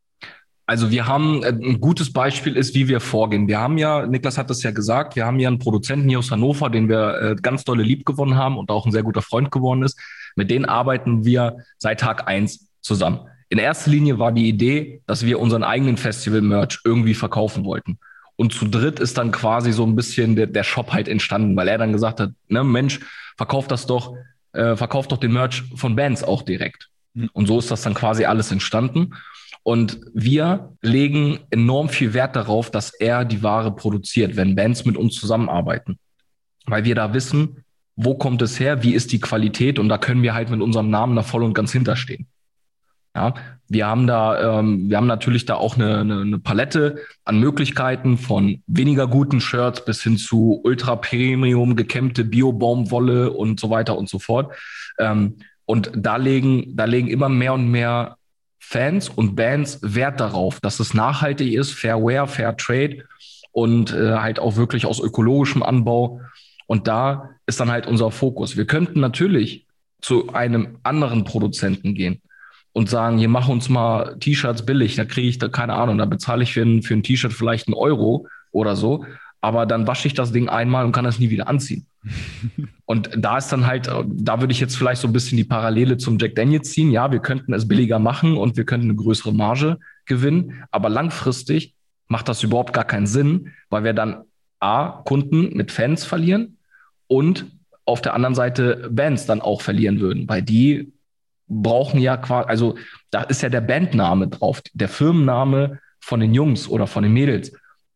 [0.66, 3.48] Also wir haben, äh, ein gutes Beispiel ist, wie wir vorgehen.
[3.48, 6.30] Wir haben ja, Niklas hat das ja gesagt, wir haben ja einen Produzenten hier aus
[6.30, 9.50] Hannover, den wir äh, ganz dolle lieb gewonnen haben und auch ein sehr guter Freund
[9.50, 9.98] geworden ist.
[10.36, 13.20] Mit denen arbeiten wir seit Tag eins zusammen.
[13.48, 17.98] In erster Linie war die Idee, dass wir unseren eigenen Festival-Merch irgendwie verkaufen wollten.
[18.36, 21.68] Und zu dritt ist dann quasi so ein bisschen der, der Shop halt entstanden, weil
[21.68, 23.00] er dann gesagt hat, ne, Mensch,
[23.36, 24.14] verkauft das doch,
[24.52, 26.88] äh, verkauft doch den Merch von Bands auch direkt.
[27.14, 27.28] Mhm.
[27.32, 29.12] Und so ist das dann quasi alles entstanden.
[29.62, 34.96] Und wir legen enorm viel Wert darauf, dass er die Ware produziert, wenn Bands mit
[34.96, 35.98] uns zusammenarbeiten.
[36.66, 40.22] Weil wir da wissen, wo kommt es her, wie ist die Qualität und da können
[40.22, 42.26] wir halt mit unserem Namen da voll und ganz hinterstehen.
[43.14, 43.34] Ja,
[43.68, 48.16] wir haben da, ähm, wir haben natürlich da auch eine, eine, eine Palette an Möglichkeiten
[48.16, 54.08] von weniger guten Shirts bis hin zu ultra premium gekämmte Bio-Baumwolle und so weiter und
[54.08, 54.54] so fort.
[54.98, 58.16] Ähm, und da legen, da legen immer mehr und mehr
[58.72, 63.04] Fans und Bands Wert darauf, dass es nachhaltig ist, Fair Wear, Fair Trade
[63.50, 66.22] und äh, halt auch wirklich aus ökologischem Anbau.
[66.66, 68.56] Und da ist dann halt unser Fokus.
[68.56, 69.66] Wir könnten natürlich
[70.00, 72.22] zu einem anderen Produzenten gehen
[72.72, 76.06] und sagen, hier mach uns mal T-Shirts billig, da kriege ich da keine Ahnung, da
[76.06, 79.04] bezahle ich für ein, für ein T-Shirt vielleicht einen Euro oder so
[79.42, 81.84] aber dann wasche ich das Ding einmal und kann das nie wieder anziehen.
[82.86, 85.98] und da ist dann halt, da würde ich jetzt vielleicht so ein bisschen die Parallele
[85.98, 86.90] zum Jack Daniels ziehen.
[86.90, 91.74] Ja, wir könnten es billiger machen und wir könnten eine größere Marge gewinnen, aber langfristig
[92.06, 94.22] macht das überhaupt gar keinen Sinn, weil wir dann
[94.60, 96.56] A, Kunden mit Fans verlieren
[97.08, 97.46] und
[97.84, 100.92] auf der anderen Seite Bands dann auch verlieren würden, weil die
[101.48, 102.76] brauchen ja quasi, also
[103.10, 107.52] da ist ja der Bandname drauf, der Firmenname von den Jungs oder von den Mädels.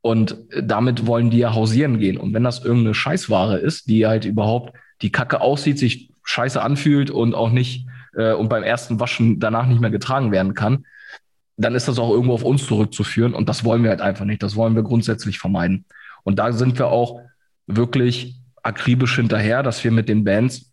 [0.07, 2.17] Und damit wollen die ja hausieren gehen.
[2.17, 7.11] Und wenn das irgendeine Scheißware ist, die halt überhaupt die Kacke aussieht, sich scheiße anfühlt
[7.11, 10.87] und auch nicht äh, und beim ersten Waschen danach nicht mehr getragen werden kann,
[11.57, 14.45] dann ist das auch irgendwo auf uns zurückzuführen und das wollen wir halt einfach nicht.
[14.45, 15.87] Das wollen wir grundsätzlich vermeiden.
[16.23, 17.23] Und da sind wir auch
[17.67, 20.71] wirklich akribisch hinterher, dass wir mit den Bands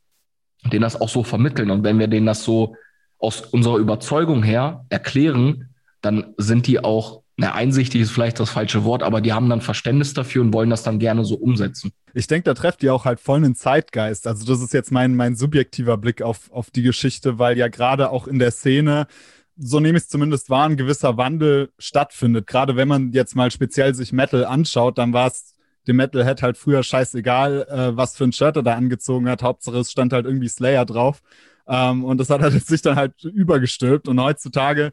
[0.71, 1.71] denen das auch so vermitteln.
[1.71, 2.75] Und wenn wir denen das so
[3.17, 5.69] aus unserer Überzeugung her erklären,
[6.01, 9.61] dann sind die auch, na, einsichtig ist vielleicht das falsche Wort, aber die haben dann
[9.61, 11.91] Verständnis dafür und wollen das dann gerne so umsetzen.
[12.13, 14.27] Ich denke, da trefft ihr auch halt voll einen Zeitgeist.
[14.27, 18.11] Also das ist jetzt mein, mein subjektiver Blick auf, auf die Geschichte, weil ja gerade
[18.11, 19.07] auch in der Szene
[19.57, 22.47] so nehme ich es zumindest wahr, ein gewisser Wandel stattfindet.
[22.47, 25.55] Gerade wenn man jetzt mal speziell sich Metal anschaut, dann war es
[25.87, 29.43] dem Metalhead halt früher scheißegal, äh, was für ein Shirt er da angezogen hat.
[29.43, 31.21] Hauptsache es stand halt irgendwie Slayer drauf.
[31.67, 34.07] Ähm, und das hat halt sich dann halt übergestülpt.
[34.07, 34.91] Und heutzutage,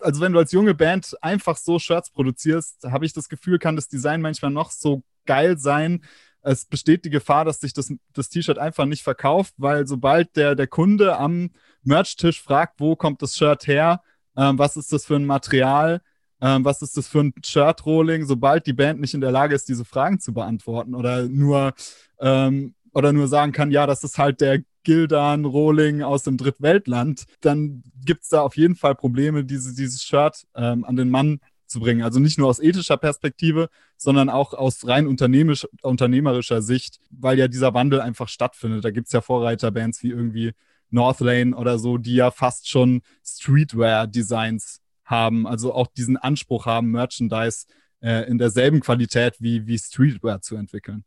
[0.00, 3.76] also wenn du als junge Band einfach so Shirts produzierst, habe ich das Gefühl, kann
[3.76, 6.04] das Design manchmal noch so geil sein.
[6.42, 10.54] Es besteht die Gefahr, dass sich das, das T-Shirt einfach nicht verkauft, weil sobald der,
[10.54, 11.50] der Kunde am
[11.82, 14.02] Merch-Tisch fragt, wo kommt das Shirt her,
[14.36, 16.00] ähm, was ist das für ein Material,
[16.40, 19.68] ähm, was ist das für ein Shirt-Rolling, sobald die Band nicht in der Lage ist,
[19.68, 21.74] diese Fragen zu beantworten oder nur,
[22.20, 27.24] ähm, oder nur sagen kann, ja, das ist halt der Gildan Rolling aus dem Drittweltland,
[27.40, 31.40] dann gibt es da auf jeden Fall Probleme, diese, dieses Shirt ähm, an den Mann
[31.66, 32.02] zu bringen.
[32.02, 37.48] Also nicht nur aus ethischer Perspektive, sondern auch aus rein unternehmerisch, unternehmerischer Sicht, weil ja
[37.48, 38.84] dieser Wandel einfach stattfindet.
[38.84, 40.52] Da gibt es ja Vorreiterbands wie irgendwie
[40.90, 47.66] Northlane oder so, die ja fast schon Streetwear-Designs haben, also auch diesen Anspruch haben, Merchandise
[48.00, 51.04] äh, in derselben Qualität wie, wie Streetwear zu entwickeln.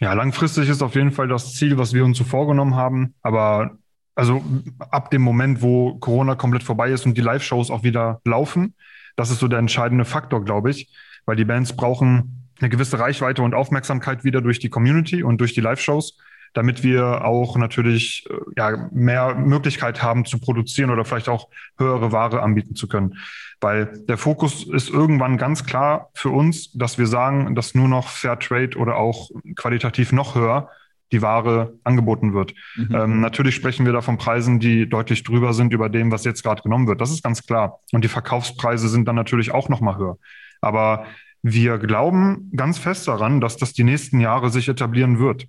[0.00, 3.14] Ja, langfristig ist auf jeden Fall das Ziel, was wir uns so vorgenommen haben.
[3.22, 3.78] Aber
[4.14, 4.42] also
[4.78, 8.74] ab dem Moment, wo Corona komplett vorbei ist und die Live-Shows auch wieder laufen,
[9.16, 10.88] das ist so der entscheidende Faktor, glaube ich,
[11.26, 15.54] weil die Bands brauchen eine gewisse Reichweite und Aufmerksamkeit wieder durch die Community und durch
[15.54, 16.16] die Live-Shows
[16.54, 22.12] damit wir auch natürlich äh, ja, mehr Möglichkeit haben zu produzieren oder vielleicht auch höhere
[22.12, 23.18] Ware anbieten zu können.
[23.60, 28.08] Weil der Fokus ist irgendwann ganz klar für uns, dass wir sagen, dass nur noch
[28.08, 30.68] Fair Trade oder auch qualitativ noch höher
[31.12, 32.54] die Ware angeboten wird.
[32.76, 32.94] Mhm.
[32.94, 36.42] Ähm, natürlich sprechen wir da von Preisen, die deutlich drüber sind über dem, was jetzt
[36.42, 37.00] gerade genommen wird.
[37.00, 37.80] Das ist ganz klar.
[37.92, 40.18] Und die Verkaufspreise sind dann natürlich auch noch mal höher.
[40.60, 41.06] Aber
[41.42, 45.46] wir glauben ganz fest daran, dass das die nächsten Jahre sich etablieren wird.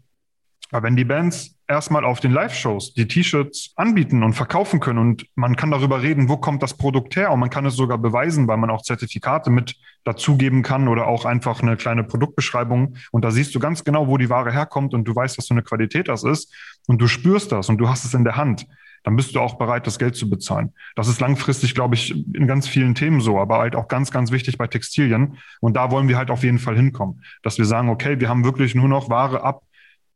[0.71, 5.25] Aber wenn die Bands erstmal auf den Live-Shows die T-Shirts anbieten und verkaufen können und
[5.35, 8.47] man kann darüber reden, wo kommt das Produkt her und man kann es sogar beweisen,
[8.47, 13.31] weil man auch Zertifikate mit dazugeben kann oder auch einfach eine kleine Produktbeschreibung und da
[13.31, 16.07] siehst du ganz genau, wo die Ware herkommt und du weißt, was für eine Qualität
[16.07, 16.53] das ist
[16.87, 18.65] und du spürst das und du hast es in der Hand,
[19.03, 20.73] dann bist du auch bereit, das Geld zu bezahlen.
[20.95, 24.31] Das ist langfristig, glaube ich, in ganz vielen Themen so, aber halt auch ganz, ganz
[24.31, 25.37] wichtig bei Textilien.
[25.61, 28.43] Und da wollen wir halt auf jeden Fall hinkommen, dass wir sagen, okay, wir haben
[28.43, 29.61] wirklich nur noch Ware ab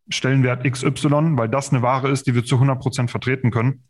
[0.09, 3.83] Stellenwert XY, weil das eine Ware ist, die wir zu 100 Prozent vertreten können.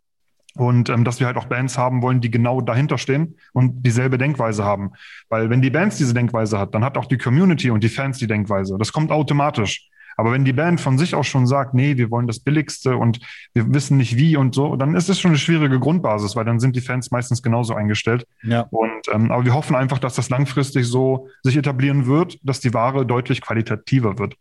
[0.56, 4.20] Und ähm, dass wir halt auch Bands haben wollen, die genau dahinter stehen und dieselbe
[4.20, 4.92] Denkweise haben.
[5.28, 8.20] Weil wenn die Bands diese Denkweise hat, dann hat auch die Community und die Fans
[8.20, 8.78] die Denkweise.
[8.78, 9.90] Das kommt automatisch.
[10.16, 13.20] Aber wenn die Band von sich aus schon sagt, nee, wir wollen das Billigste und
[13.54, 16.60] wir wissen nicht wie und so, dann ist es schon eine schwierige Grundbasis, weil dann
[16.60, 18.28] sind die Fans meistens genauso eingestellt.
[18.44, 18.68] Ja.
[18.70, 22.74] Und ähm, aber wir hoffen einfach, dass das langfristig so sich etablieren wird, dass die
[22.74, 24.36] Ware deutlich qualitativer wird.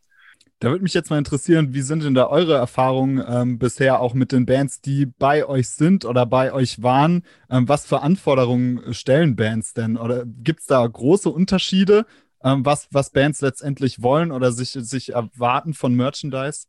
[0.62, 4.14] Da würde mich jetzt mal interessieren, wie sind denn da eure Erfahrungen ähm, bisher auch
[4.14, 7.24] mit den Bands, die bei euch sind oder bei euch waren?
[7.50, 9.96] Ähm, was für Anforderungen stellen Bands denn?
[9.96, 12.06] Oder gibt es da große Unterschiede,
[12.44, 16.66] ähm, was, was Bands letztendlich wollen oder sich, sich erwarten von Merchandise?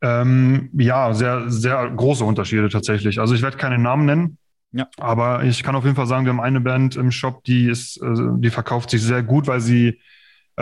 [0.00, 3.20] Ähm, ja, sehr, sehr große Unterschiede tatsächlich.
[3.20, 4.38] Also ich werde keine Namen nennen.
[4.72, 4.88] Ja.
[4.98, 7.98] Aber ich kann auf jeden Fall sagen, wir haben eine Band im Shop, die ist,
[7.98, 10.00] äh, die verkauft sich sehr gut, weil sie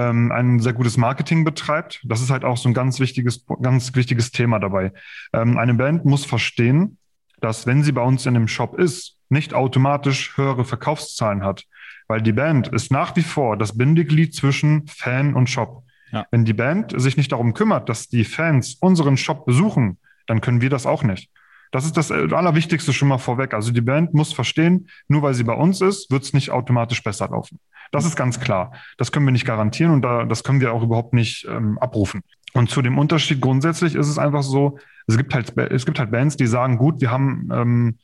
[0.01, 2.01] ähm, ein sehr gutes Marketing betreibt.
[2.05, 4.93] Das ist halt auch so ein ganz wichtiges, ganz wichtiges Thema dabei.
[5.35, 6.97] Ähm, eine Band muss verstehen,
[7.41, 11.65] dass wenn sie bei uns in dem Shop ist, nicht automatisch höhere Verkaufszahlen hat,
[12.09, 15.85] weil die Band ist nach wie vor das Bindeglied zwischen Fan und Shop.
[16.13, 16.27] Ja.
[16.31, 20.61] Wenn die Band sich nicht darum kümmert, dass die Fans unseren Shop besuchen, dann können
[20.61, 21.31] wir das auch nicht.
[21.71, 23.55] Das ist das Allerwichtigste schon mal vorweg.
[23.55, 27.03] Also die Band muss verstehen, nur weil sie bei uns ist, wird es nicht automatisch
[27.03, 27.59] besser laufen.
[27.93, 28.73] Das ist ganz klar.
[28.99, 32.23] Das können wir nicht garantieren und da, das können wir auch überhaupt nicht ähm, abrufen.
[32.53, 36.11] Und zu dem Unterschied grundsätzlich ist es einfach so, es gibt halt, es gibt halt
[36.11, 37.99] Bands, die sagen, gut, wir haben ähm,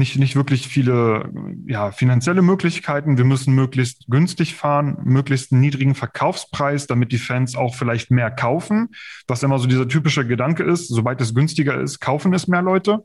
[0.00, 1.30] nicht, nicht wirklich viele
[1.66, 3.18] ja, finanzielle Möglichkeiten.
[3.18, 8.32] Wir müssen möglichst günstig fahren, möglichst einen niedrigen Verkaufspreis, damit die Fans auch vielleicht mehr
[8.32, 8.88] kaufen.
[9.28, 13.04] Was immer so dieser typische Gedanke ist, sobald es günstiger ist, kaufen es mehr Leute.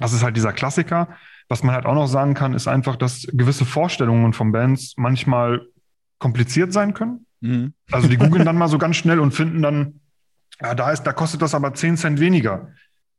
[0.00, 1.08] Das ist halt dieser Klassiker.
[1.48, 5.66] Was man halt auch noch sagen kann, ist einfach, dass gewisse Vorstellungen von Bands manchmal
[6.18, 7.26] kompliziert sein können.
[7.40, 7.74] Mhm.
[7.92, 10.00] Also die googeln dann mal so ganz schnell und finden dann,
[10.60, 12.72] ja, da ist, da kostet das aber 10 Cent weniger.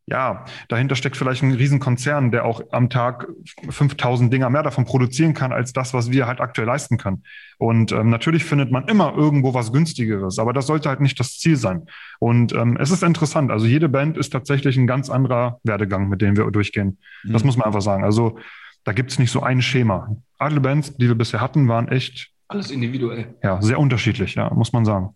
[0.07, 3.27] Ja, dahinter steckt vielleicht ein Riesenkonzern, der auch am Tag
[3.69, 7.23] 5000 Dinger mehr davon produzieren kann, als das, was wir halt aktuell leisten können.
[7.57, 11.39] Und ähm, natürlich findet man immer irgendwo was günstigeres, aber das sollte halt nicht das
[11.39, 11.87] Ziel sein.
[12.19, 13.51] Und ähm, es ist interessant.
[13.51, 16.99] Also jede Band ist tatsächlich ein ganz anderer Werdegang, mit dem wir durchgehen.
[17.23, 17.33] Mhm.
[17.33, 18.03] Das muss man einfach sagen.
[18.03, 18.37] Also
[18.83, 20.15] da gibt es nicht so ein Schema.
[20.37, 23.33] Alle Bands, die wir bisher hatten, waren echt alles individuell.
[23.41, 25.15] Ja, sehr unterschiedlich, ja, muss man sagen.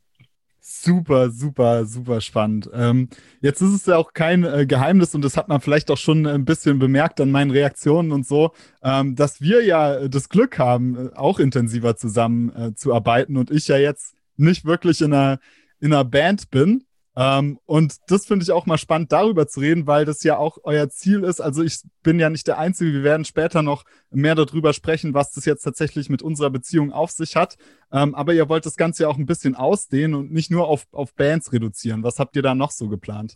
[0.62, 2.69] Super, super, super spannend.
[2.74, 3.08] Ähm,
[3.41, 6.28] jetzt ist es ja auch kein äh, Geheimnis und das hat man vielleicht auch schon
[6.28, 8.52] ein bisschen bemerkt an meinen Reaktionen und so,
[8.84, 13.52] ähm, dass wir ja das Glück haben, äh, auch intensiver zusammen äh, zu arbeiten und
[13.52, 15.39] ich ja jetzt nicht wirklich in einer,
[15.80, 16.84] in einer Band bin,
[17.20, 20.58] ähm, und das finde ich auch mal spannend, darüber zu reden, weil das ja auch
[20.64, 21.42] euer Ziel ist.
[21.42, 22.94] Also ich bin ja nicht der Einzige.
[22.94, 27.12] Wir werden später noch mehr darüber sprechen, was das jetzt tatsächlich mit unserer Beziehung auf
[27.12, 27.58] sich hat.
[27.92, 30.88] Ähm, aber ihr wollt das Ganze ja auch ein bisschen ausdehnen und nicht nur auf,
[30.94, 32.04] auf Bands reduzieren.
[32.04, 33.36] Was habt ihr da noch so geplant?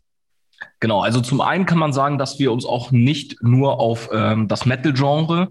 [0.79, 4.47] Genau, also zum einen kann man sagen, dass wir uns auch nicht nur auf ähm,
[4.47, 5.49] das Metal-Genre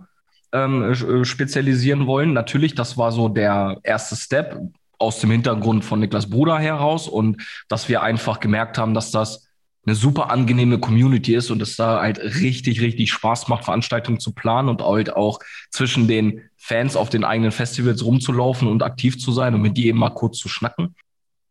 [0.55, 2.33] ähm, äh, spezialisieren wollen.
[2.33, 4.59] Natürlich, das war so der erste Step
[5.03, 9.49] aus dem Hintergrund von Niklas Bruder heraus und dass wir einfach gemerkt haben, dass das
[9.85, 14.33] eine super angenehme Community ist und es da halt richtig, richtig Spaß macht, Veranstaltungen zu
[14.33, 19.33] planen und halt auch zwischen den Fans auf den eigenen Festivals rumzulaufen und aktiv zu
[19.33, 20.95] sein und mit die eben mal kurz zu schnacken.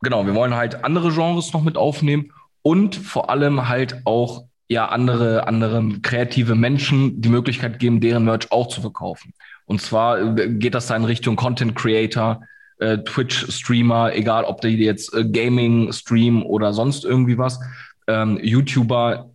[0.01, 4.87] Genau, wir wollen halt andere Genres noch mit aufnehmen und vor allem halt auch ja
[4.87, 9.33] andere, andere kreative Menschen die Möglichkeit geben, deren Merch auch zu verkaufen.
[9.65, 12.41] Und zwar äh, geht das da in Richtung Content Creator,
[12.81, 17.59] äh, Twitch-Streamer, egal ob die jetzt äh, Gaming streamen oder sonst irgendwie was.
[18.07, 19.29] Ähm, YouTuber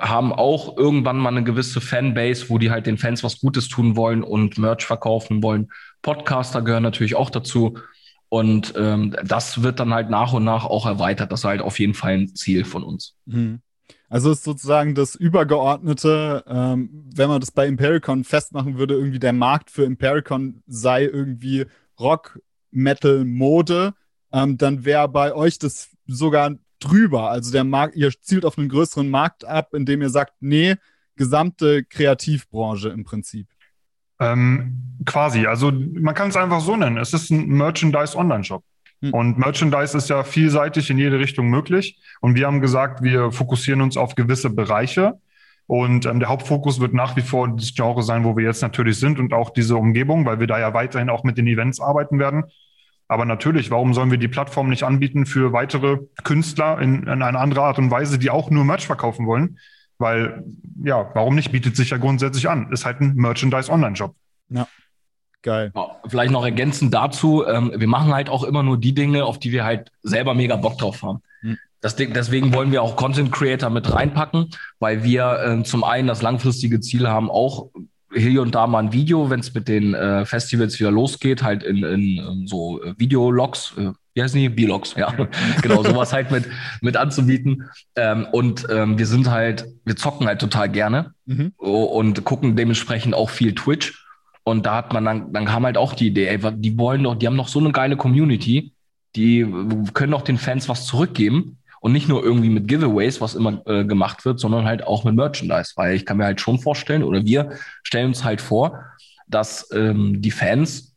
[0.00, 3.94] haben auch irgendwann mal eine gewisse Fanbase, wo die halt den Fans was Gutes tun
[3.94, 5.70] wollen und Merch verkaufen wollen.
[6.02, 7.78] Podcaster gehören natürlich auch dazu.
[8.28, 11.32] Und ähm, das wird dann halt nach und nach auch erweitert.
[11.32, 13.14] Das ist halt auf jeden Fall ein Ziel von uns.
[13.24, 13.60] Mhm.
[14.10, 19.32] Also ist sozusagen das Übergeordnete, ähm, wenn man das bei Impericon festmachen würde, irgendwie der
[19.32, 21.66] Markt für Impericon sei irgendwie
[22.00, 23.94] Rock, Metal-Mode,
[24.32, 27.30] ähm, dann wäre bei euch das sogar drüber.
[27.30, 30.76] Also der Markt, ihr zielt auf einen größeren Markt ab, indem ihr sagt, nee,
[31.16, 33.48] gesamte Kreativbranche im Prinzip.
[34.20, 35.46] Ähm, quasi.
[35.46, 36.96] Also man kann es einfach so nennen.
[36.96, 38.64] Es ist ein Merchandise-Online-Shop.
[39.02, 39.14] Hm.
[39.14, 42.00] Und Merchandise ist ja vielseitig in jede Richtung möglich.
[42.20, 45.20] Und wir haben gesagt, wir fokussieren uns auf gewisse Bereiche.
[45.68, 48.98] Und ähm, der Hauptfokus wird nach wie vor das Genre sein, wo wir jetzt natürlich
[48.98, 52.18] sind und auch diese Umgebung, weil wir da ja weiterhin auch mit den Events arbeiten
[52.18, 52.44] werden.
[53.06, 57.38] Aber natürlich, warum sollen wir die Plattform nicht anbieten für weitere Künstler in, in einer
[57.38, 59.58] anderen Art und Weise, die auch nur Merch verkaufen wollen?
[59.98, 60.42] Weil,
[60.82, 61.52] ja, warum nicht?
[61.52, 62.72] Bietet sich ja grundsätzlich an.
[62.72, 64.14] Ist halt ein Merchandise-Online-Shop.
[64.48, 64.66] Ja.
[65.42, 65.72] Geil.
[66.08, 69.52] Vielleicht noch ergänzend dazu, ähm, wir machen halt auch immer nur die Dinge, auf die
[69.52, 71.22] wir halt selber mega Bock drauf haben.
[71.42, 71.58] Hm.
[71.80, 76.22] Das, deswegen wollen wir auch Content Creator mit reinpacken, weil wir äh, zum einen das
[76.22, 77.70] langfristige Ziel haben, auch
[78.14, 81.62] hier und da mal ein Video, wenn es mit den äh, Festivals wieder losgeht, halt
[81.62, 84.48] in, in, ähm, so äh, Videologs, äh, wie heißen die?
[84.48, 85.14] B-Logs, ja.
[85.62, 86.44] genau, sowas halt mit,
[86.80, 87.70] mit anzubieten.
[87.94, 91.52] Ähm, und ähm, wir sind halt, wir zocken halt total gerne mhm.
[91.56, 94.04] und gucken dementsprechend auch viel Twitch.
[94.42, 97.14] Und da hat man dann, dann kam halt auch die Idee, ey, die wollen doch,
[97.14, 98.72] die haben noch so eine geile Community,
[99.14, 99.46] die
[99.92, 101.58] können doch den Fans was zurückgeben.
[101.80, 105.14] Und nicht nur irgendwie mit Giveaways, was immer äh, gemacht wird, sondern halt auch mit
[105.14, 105.72] Merchandise.
[105.76, 108.84] Weil ich kann mir halt schon vorstellen, oder wir stellen uns halt vor,
[109.28, 110.96] dass ähm, die Fans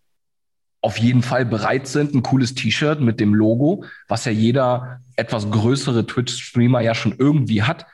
[0.82, 5.50] auf jeden Fall bereit sind, ein cooles T-Shirt mit dem Logo, was ja jeder etwas
[5.50, 7.86] größere Twitch-Streamer ja schon irgendwie hat,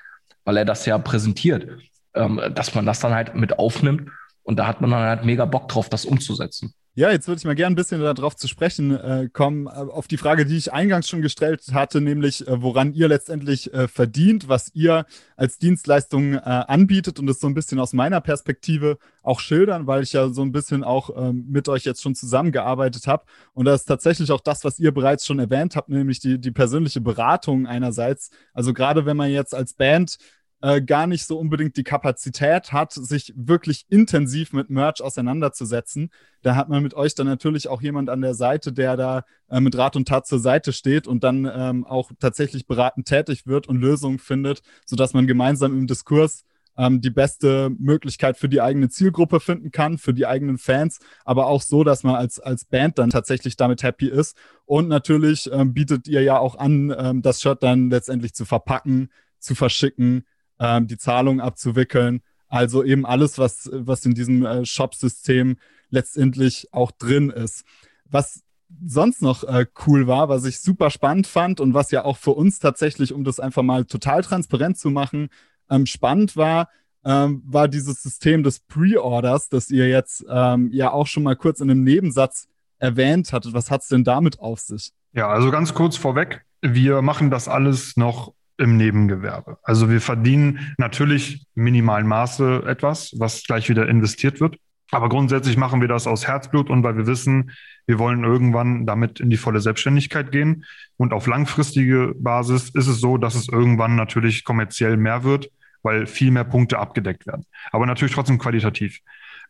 [0.45, 1.67] weil er das ja präsentiert,
[2.13, 4.09] ähm, dass man das dann halt mit aufnimmt.
[4.43, 6.73] Und da hat man dann halt mega Bock drauf, das umzusetzen.
[6.97, 10.07] Ja, jetzt würde ich mal gerne ein bisschen darauf zu sprechen äh, kommen, äh, auf
[10.07, 14.49] die Frage, die ich eingangs schon gestellt hatte, nämlich äh, woran ihr letztendlich äh, verdient,
[14.49, 15.05] was ihr
[15.35, 20.01] als Dienstleistung äh, anbietet und das so ein bisschen aus meiner Perspektive auch schildern, weil
[20.01, 23.25] ich ja so ein bisschen auch ähm, mit euch jetzt schon zusammengearbeitet habe.
[23.53, 26.51] Und das ist tatsächlich auch das, was ihr bereits schon erwähnt habt, nämlich die, die
[26.51, 28.31] persönliche Beratung einerseits.
[28.53, 30.17] Also gerade wenn man jetzt als Band
[30.61, 36.09] äh, gar nicht so unbedingt die Kapazität hat, sich wirklich intensiv mit Merch auseinanderzusetzen.
[36.41, 39.59] Da hat man mit euch dann natürlich auch jemand an der Seite, der da äh,
[39.59, 43.67] mit Rat und Tat zur Seite steht und dann ähm, auch tatsächlich beratend tätig wird
[43.67, 46.43] und Lösungen findet, sodass man gemeinsam im Diskurs
[46.77, 51.47] ähm, die beste Möglichkeit für die eigene Zielgruppe finden kann, für die eigenen Fans, aber
[51.47, 54.35] auch so, dass man als, als Band dann tatsächlich damit happy ist.
[54.65, 59.09] Und natürlich ähm, bietet ihr ja auch an, ähm, das Shirt dann letztendlich zu verpacken,
[59.39, 60.25] zu verschicken,
[60.59, 62.21] ähm, die Zahlung abzuwickeln.
[62.47, 65.57] Also eben alles, was, was in diesem äh, Shop-System
[65.89, 67.65] letztendlich auch drin ist.
[68.09, 68.43] Was
[68.85, 72.31] sonst noch äh, cool war, was ich super spannend fand und was ja auch für
[72.31, 75.29] uns tatsächlich, um das einfach mal total transparent zu machen,
[75.69, 76.69] ähm, spannend war,
[77.05, 81.61] ähm, war dieses System des Pre-Orders, das ihr jetzt ähm, ja auch schon mal kurz
[81.61, 82.47] in einem Nebensatz
[82.79, 83.53] erwähnt hattet.
[83.53, 84.91] Was hat es denn damit auf sich?
[85.13, 89.57] Ja, also ganz kurz vorweg, wir machen das alles noch im Nebengewerbe.
[89.63, 94.57] Also wir verdienen natürlich minimalen Maße etwas, was gleich wieder investiert wird.
[94.91, 97.51] Aber grundsätzlich machen wir das aus Herzblut und weil wir wissen,
[97.87, 100.63] wir wollen irgendwann damit in die volle Selbstständigkeit gehen.
[100.95, 105.49] Und auf langfristige Basis ist es so, dass es irgendwann natürlich kommerziell mehr wird,
[105.83, 107.45] weil viel mehr Punkte abgedeckt werden.
[107.71, 108.99] Aber natürlich trotzdem qualitativ.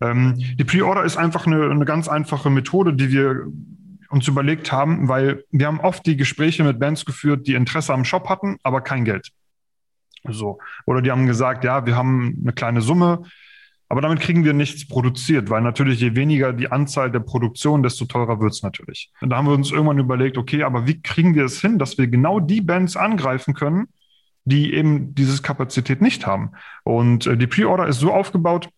[0.02, 3.46] Ähm, die Pre-Order ist einfach eine, eine ganz einfache Methode, die wir
[4.10, 8.06] uns überlegt haben, weil wir haben oft die Gespräche mit Bands geführt, die Interesse am
[8.06, 9.32] Shop hatten, aber kein Geld.
[10.28, 10.60] So.
[10.86, 13.24] Oder die haben gesagt, ja, wir haben eine kleine Summe,
[13.90, 18.06] aber damit kriegen wir nichts produziert, weil natürlich je weniger die Anzahl der Produktion, desto
[18.06, 19.12] teurer wird es natürlich.
[19.22, 21.98] Und da haben wir uns irgendwann überlegt, okay, aber wie kriegen wir es hin, dass
[21.98, 23.88] wir genau die Bands angreifen können,
[24.44, 26.52] die eben diese Kapazität nicht haben.
[26.84, 28.70] Und äh, die Pre-Order ist so aufgebaut,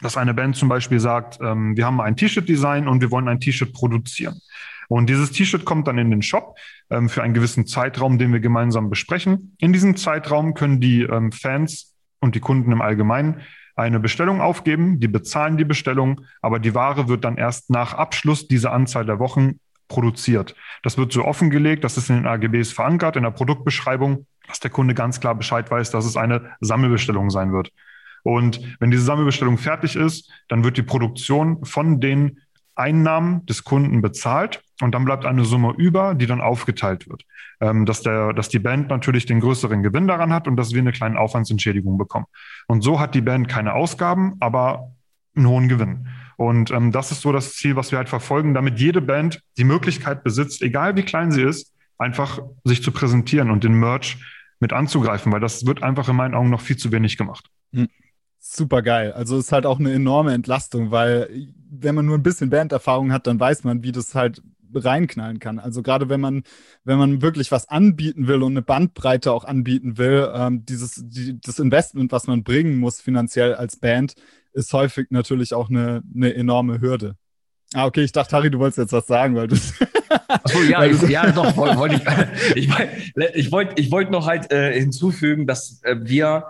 [0.00, 3.40] dass eine Band zum Beispiel sagt, ähm, wir haben ein T-Shirt-Design und wir wollen ein
[3.40, 4.40] T-Shirt produzieren.
[4.88, 6.56] Und dieses T-Shirt kommt dann in den Shop
[6.90, 9.54] ähm, für einen gewissen Zeitraum, den wir gemeinsam besprechen.
[9.58, 13.42] In diesem Zeitraum können die ähm, Fans und die Kunden im Allgemeinen
[13.76, 18.48] eine Bestellung aufgeben, die bezahlen die Bestellung, aber die Ware wird dann erst nach Abschluss
[18.48, 20.56] dieser Anzahl der Wochen produziert.
[20.82, 24.70] Das wird so offengelegt, das ist in den AGBs verankert, in der Produktbeschreibung, dass der
[24.70, 27.72] Kunde ganz klar Bescheid weiß, dass es eine Sammelbestellung sein wird.
[28.22, 32.38] Und wenn diese Sammelbestellung fertig ist, dann wird die Produktion von den
[32.74, 37.24] Einnahmen des Kunden bezahlt und dann bleibt eine Summe über, die dann aufgeteilt wird.
[37.60, 40.80] Ähm, dass, der, dass die Band natürlich den größeren Gewinn daran hat und dass wir
[40.80, 42.26] eine kleine Aufwandsentschädigung bekommen.
[42.68, 44.92] Und so hat die Band keine Ausgaben, aber
[45.34, 46.06] einen hohen Gewinn.
[46.36, 49.64] Und ähm, das ist so das Ziel, was wir halt verfolgen, damit jede Band die
[49.64, 54.18] Möglichkeit besitzt, egal wie klein sie ist, einfach sich zu präsentieren und den Merch
[54.60, 57.50] mit anzugreifen, weil das wird einfach in meinen Augen noch viel zu wenig gemacht.
[57.72, 57.88] Hm.
[58.50, 59.12] Super geil.
[59.12, 61.28] Also ist halt auch eine enorme Entlastung, weil
[61.70, 64.42] wenn man nur ein bisschen Banderfahrung hat, dann weiß man, wie das halt
[64.74, 65.58] reinknallen kann.
[65.58, 66.44] Also gerade wenn man,
[66.82, 71.38] wenn man wirklich was anbieten will und eine Bandbreite auch anbieten will, ähm, dieses, die,
[71.38, 74.14] das Investment, was man bringen muss finanziell als Band,
[74.54, 77.16] ist häufig natürlich auch eine, eine enorme Hürde.
[77.74, 79.56] Ah, okay, ich dachte, Harry, du wolltest jetzt was sagen, weil du.
[80.28, 82.02] Achso, ja, ich, ja, doch, wollte ich.
[82.56, 82.70] Ich,
[83.34, 86.46] ich wollte ich wollt noch halt äh, hinzufügen, dass äh, wir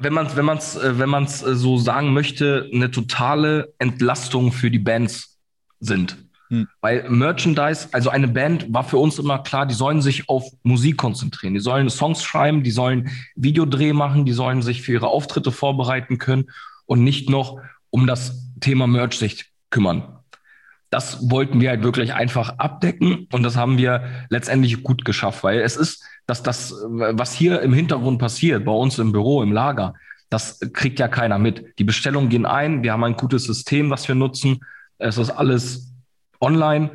[0.00, 4.50] wenn man es wenn man's, äh, wenn man's äh, so sagen möchte, eine totale Entlastung
[4.50, 5.38] für die Bands
[5.78, 6.16] sind.
[6.48, 6.66] Hm.
[6.80, 10.96] Weil Merchandise, also eine Band war für uns immer klar, die sollen sich auf Musik
[10.96, 11.54] konzentrieren.
[11.54, 16.18] Die sollen Songs schreiben, die sollen Videodreh machen, die sollen sich für ihre Auftritte vorbereiten
[16.18, 16.50] können
[16.86, 17.60] und nicht noch
[17.90, 20.16] um das Thema Merch sich kümmern.
[20.88, 25.60] Das wollten wir halt wirklich einfach abdecken und das haben wir letztendlich gut geschafft, weil
[25.60, 29.94] es ist dass das, was hier im Hintergrund passiert, bei uns im Büro, im Lager,
[30.30, 31.78] das kriegt ja keiner mit.
[31.80, 34.60] Die Bestellungen gehen ein, wir haben ein gutes System, was wir nutzen.
[34.98, 35.92] Es ist alles
[36.40, 36.90] online.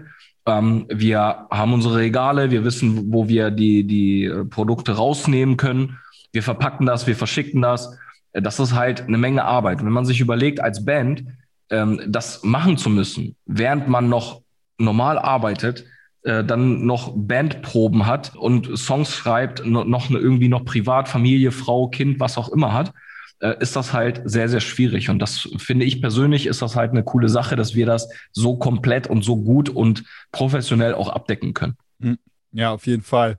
[0.45, 6.00] Ähm, wir haben unsere Regale, wir wissen, wo wir die, die Produkte rausnehmen können.
[6.32, 7.98] Wir verpacken das, wir verschicken das.
[8.32, 9.84] Das ist halt eine Menge Arbeit.
[9.84, 11.26] wenn man sich überlegt, als Band
[11.69, 14.43] ähm, das machen zu müssen, während man noch
[14.78, 15.84] normal arbeitet,
[16.25, 21.88] äh, dann noch Bandproben hat und Songs schreibt, noch eine, irgendwie noch privat, Familie, Frau,
[21.88, 22.93] Kind, was auch immer hat,
[23.41, 25.09] äh, ist das halt sehr, sehr schwierig.
[25.09, 28.57] Und das finde ich persönlich ist das halt eine coole Sache, dass wir das so
[28.57, 31.77] komplett und so gut und professionell auch abdecken können.
[32.01, 32.17] Hm.
[32.51, 33.38] Ja, auf jeden Fall.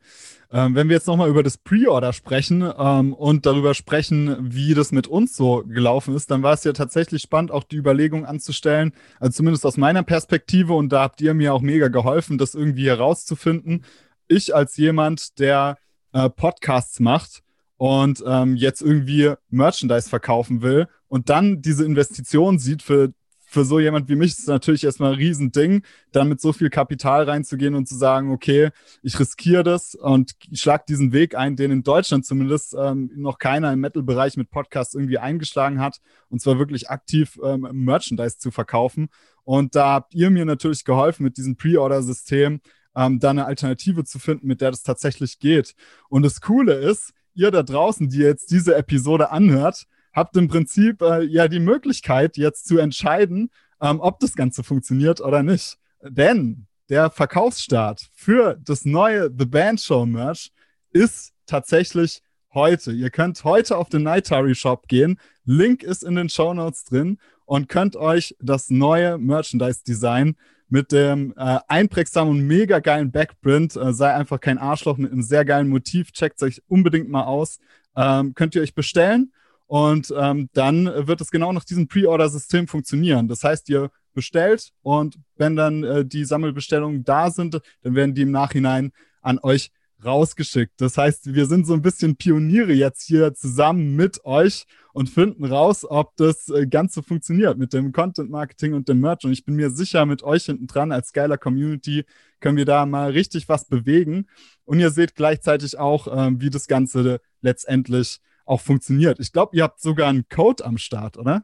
[0.53, 4.93] Ähm, wenn wir jetzt nochmal über das Pre-Order sprechen ähm, und darüber sprechen, wie das
[4.93, 8.93] mit uns so gelaufen ist, dann war es ja tatsächlich spannend, auch die Überlegung anzustellen,
[9.19, 12.87] also zumindest aus meiner Perspektive, und da habt ihr mir auch mega geholfen, das irgendwie
[12.87, 13.85] herauszufinden.
[14.29, 15.79] Ich als jemand, der
[16.13, 17.43] äh, Podcasts macht
[17.77, 23.13] und ähm, jetzt irgendwie Merchandise verkaufen will und dann diese Investition sieht für
[23.47, 25.83] für so jemand wie mich ist es natürlich erstmal ein Riesending,
[26.13, 28.71] dann mit so viel Kapital reinzugehen und zu sagen, okay,
[29.03, 33.73] ich riskiere das und schlag diesen Weg ein, den in Deutschland zumindest ähm, noch keiner
[33.73, 39.09] im Metal-Bereich mit Podcasts irgendwie eingeschlagen hat, und zwar wirklich aktiv ähm, Merchandise zu verkaufen.
[39.45, 42.61] Und da habt ihr mir natürlich geholfen mit diesem Pre-Order-System,
[42.97, 45.75] ähm, da eine Alternative zu finden, mit der das tatsächlich geht.
[46.09, 49.87] Und das Coole ist, ihr da draußen, die jetzt diese Episode anhört,
[50.17, 53.51] habt im Prinzip äh, ja die Möglichkeit, jetzt zu entscheiden,
[53.81, 55.77] ähm, ob das Ganze funktioniert oder nicht.
[56.03, 60.51] Denn der Verkaufsstart für das neue The Band Show Merch
[60.91, 62.23] ist tatsächlich
[62.55, 62.93] heute.
[62.93, 65.21] Ihr könnt heute auf den Nightari Shop gehen.
[65.45, 70.37] Link ist in den Show Notes drin und könnt euch das neue Merchandise Design
[70.69, 75.23] mit dem äh, einprägsamen und mega geilen Backprint, äh, sei einfach kein Arschloch mit einem
[75.23, 77.59] sehr geilen Motiv, checkt euch unbedingt mal aus
[77.97, 79.33] ähm, könnt ihr euch bestellen
[79.67, 83.29] und ähm, dann wird es genau nach diesem Pre-Order-System funktionieren.
[83.29, 88.23] Das heißt, ihr bestellt und wenn dann äh, die Sammelbestellungen da sind, dann werden die
[88.23, 89.71] im Nachhinein an euch
[90.05, 90.81] rausgeschickt.
[90.81, 95.45] Das heißt, wir sind so ein bisschen Pioniere jetzt hier zusammen mit euch und finden
[95.45, 99.25] raus, ob das äh, Ganze funktioniert mit dem Content Marketing und dem Merch.
[99.25, 102.05] Und ich bin mir sicher, mit euch hinten dran als geiler Community
[102.41, 104.27] können wir da mal richtig was bewegen.
[104.65, 109.21] Und ihr seht gleichzeitig auch, ähm, wie das Ganze letztendlich auch funktioniert.
[109.21, 111.43] Ich glaube, ihr habt sogar einen Code am Start, oder?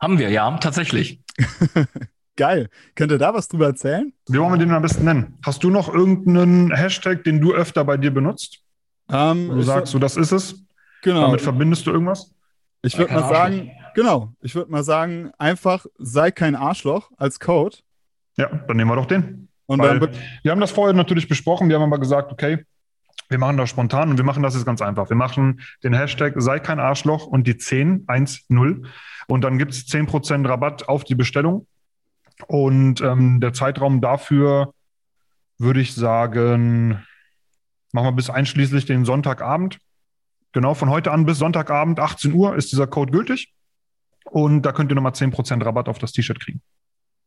[0.00, 1.20] Haben wir, ja, tatsächlich.
[2.36, 2.68] Geil.
[2.94, 4.12] Könnt ihr da was drüber erzählen?
[4.28, 5.38] Wie wollen wir den am besten nennen?
[5.44, 8.60] Hast du noch irgendeinen Hashtag, den du öfter bei dir benutzt?
[9.10, 10.64] Ähm, du sagst, so das ist es.
[11.02, 11.22] Genau.
[11.22, 12.34] Damit verbindest du irgendwas?
[12.82, 14.32] Ich würde mal sagen, genau.
[14.40, 17.78] Ich würde mal sagen, einfach sei kein Arschloch als Code.
[18.36, 19.48] Ja, dann nehmen wir doch den.
[19.66, 20.10] Und Weil dann
[20.42, 21.68] wir haben das vorher natürlich besprochen.
[21.68, 22.64] Wir haben aber gesagt, okay,
[23.34, 25.10] wir machen das spontan und wir machen das jetzt ganz einfach.
[25.10, 28.82] Wir machen den Hashtag sei kein Arschloch und die 10, 1, 0.
[29.26, 31.66] Und dann gibt es 10% Rabatt auf die Bestellung.
[32.46, 34.72] Und ähm, der Zeitraum dafür
[35.58, 37.02] würde ich sagen,
[37.90, 39.80] machen wir bis einschließlich den Sonntagabend.
[40.52, 43.52] Genau, von heute an bis Sonntagabend, 18 Uhr, ist dieser Code gültig.
[44.26, 46.62] Und da könnt ihr nochmal 10% Rabatt auf das T-Shirt kriegen.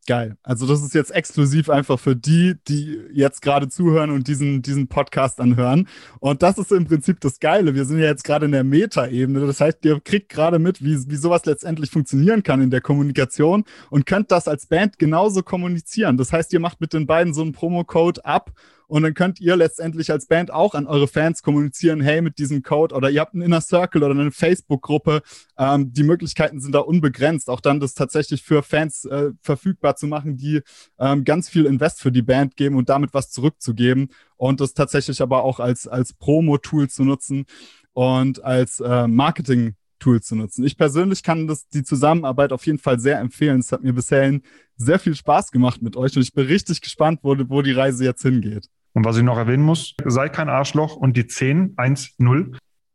[0.08, 0.38] Geil.
[0.42, 4.88] Also das ist jetzt exklusiv einfach für die, die jetzt gerade zuhören und diesen, diesen
[4.88, 5.86] Podcast anhören.
[6.18, 7.74] Und das ist im Prinzip das Geile.
[7.74, 9.46] Wir sind ja jetzt gerade in der Meta-Ebene.
[9.46, 13.64] Das heißt, ihr kriegt gerade mit, wie, wie sowas letztendlich funktionieren kann in der Kommunikation
[13.90, 16.16] und könnt das als Band genauso kommunizieren.
[16.16, 18.52] Das heißt, ihr macht mit den beiden so einen Promo-Code ab
[18.88, 22.62] und dann könnt ihr letztendlich als Band auch an eure Fans kommunizieren, hey, mit diesem
[22.62, 25.20] Code oder ihr habt einen Inner Circle oder eine Facebook-Gruppe.
[25.58, 27.50] Ähm, die Möglichkeiten sind da unbegrenzt.
[27.50, 30.62] Auch dann das tatsächlich für Fans äh, verfügbar zu machen, die
[30.98, 34.08] ähm, ganz viel Invest für die Band geben und damit was zurückzugeben.
[34.36, 37.44] Und das tatsächlich aber auch als, als Promo-Tool zu nutzen
[37.92, 40.64] und als äh, Marketing Tool zu nutzen.
[40.64, 43.60] Ich persönlich kann das, die Zusammenarbeit auf jeden Fall sehr empfehlen.
[43.60, 44.38] Es hat mir bisher
[44.76, 48.04] sehr viel Spaß gemacht mit euch und ich bin richtig gespannt, wo, wo die Reise
[48.04, 48.66] jetzt hingeht.
[48.94, 52.52] Und was ich noch erwähnen muss, sei kein Arschloch und die 10, 1, 0.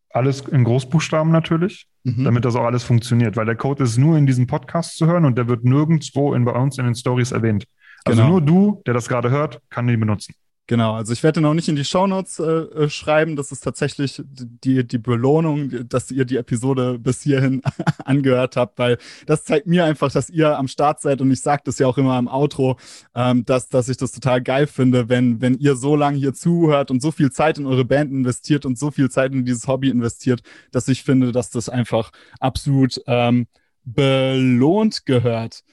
[0.09, 2.23] Alles in Großbuchstaben natürlich, Mhm.
[2.25, 5.23] damit das auch alles funktioniert, weil der Code ist nur in diesem Podcast zu hören
[5.25, 7.65] und der wird nirgendwo in, bei uns in den Stories erwähnt.
[8.05, 8.31] Also Genau.
[8.33, 10.35] nur du, der das gerade hört, kann den benutzen.
[10.65, 13.35] Genau, also ich werde noch nicht in die Shownotes äh, äh, schreiben.
[13.35, 17.61] Das ist tatsächlich die, die Belohnung, dass ihr die Episode bis hierhin
[18.05, 21.63] angehört habt, weil das zeigt mir einfach, dass ihr am Start seid und ich sage
[21.65, 22.77] das ja auch immer im Outro,
[23.13, 26.91] ähm, dass, dass ich das total geil finde, wenn, wenn ihr so lange hier zuhört
[26.91, 29.89] und so viel Zeit in eure Band investiert und so viel Zeit in dieses Hobby
[29.89, 33.47] investiert, dass ich finde, dass das einfach absolut ähm,
[33.83, 35.63] belohnt gehört.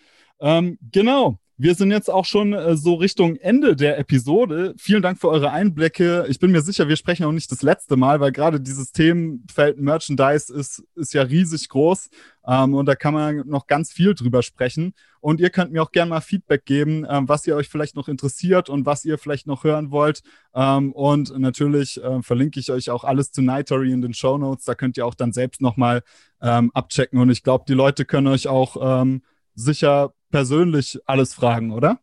[0.40, 1.38] Ähm, genau.
[1.62, 4.72] Wir sind jetzt auch schon äh, so Richtung Ende der Episode.
[4.78, 6.24] Vielen Dank für eure Einblicke.
[6.30, 9.76] Ich bin mir sicher, wir sprechen auch nicht das letzte Mal, weil gerade dieses Themenfeld
[9.78, 12.08] Merchandise ist, ist ja riesig groß
[12.48, 14.94] ähm, und da kann man noch ganz viel drüber sprechen.
[15.20, 18.08] Und ihr könnt mir auch gerne mal Feedback geben, ähm, was ihr euch vielleicht noch
[18.08, 20.22] interessiert und was ihr vielleicht noch hören wollt.
[20.54, 24.64] Ähm, und natürlich äh, verlinke ich euch auch alles zu Nightory in den Show Notes.
[24.64, 26.04] Da könnt ihr auch dann selbst nochmal
[26.40, 27.20] ähm, abchecken.
[27.20, 29.20] Und ich glaube, die Leute können euch auch ähm,
[29.54, 31.98] sicher persönlich alles fragen, oder?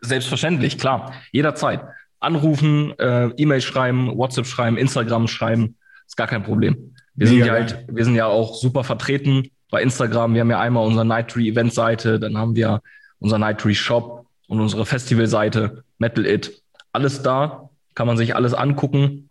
[0.00, 1.12] Selbstverständlich, klar.
[1.32, 1.82] Jederzeit.
[2.20, 5.76] Anrufen, äh, E-Mail schreiben, WhatsApp schreiben, Instagram schreiben,
[6.06, 6.94] ist gar kein Problem.
[7.14, 10.34] Wir sind ja halt, wir sind ja auch super vertreten bei Instagram.
[10.34, 12.80] Wir haben ja einmal unsere Nightree Event-Seite, dann haben wir
[13.18, 16.62] unser Nightree Shop und unsere Festival-Seite, Metal It.
[16.92, 19.28] Alles da, kann man sich alles angucken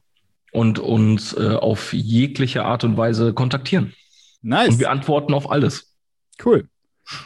[0.51, 3.93] und uns äh, auf jegliche Art und Weise kontaktieren.
[4.41, 4.69] Nice.
[4.69, 5.95] Und wir antworten auf alles.
[6.43, 6.67] Cool.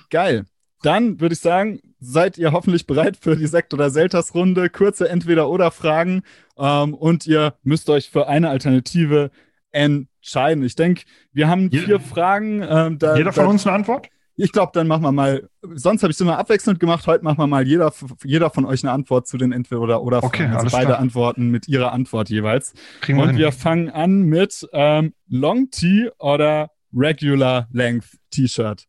[0.09, 0.45] Geil.
[0.87, 4.69] Dann würde ich sagen, seid ihr hoffentlich bereit für die Sekt- oder Selters-Runde.
[4.69, 6.21] Kurze Entweder-Oder-Fragen.
[6.57, 9.31] Ähm, und ihr müsst euch für eine Alternative
[9.71, 10.63] entscheiden.
[10.63, 12.61] Ich denke, wir haben vier Fragen.
[12.61, 14.07] Ähm, da, Jeder von da, uns eine Antwort?
[14.37, 15.49] Ich glaube, dann machen wir mal.
[15.73, 17.05] Sonst habe ich es immer abwechselnd gemacht.
[17.05, 17.91] Heute machen wir mal jeder,
[18.23, 20.27] jeder von euch eine Antwort zu den Entweder- oder Oder-Fragen.
[20.33, 20.99] Okay, also alles beide klar.
[20.99, 22.73] Antworten mit ihrer Antwort jeweils.
[23.01, 23.39] Kriegen wir Und hin.
[23.39, 28.85] wir fangen an mit ähm, Long T oder Regular Length T-Shirt.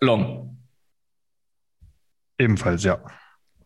[0.00, 0.57] Long.
[2.38, 2.98] Ebenfalls, ja.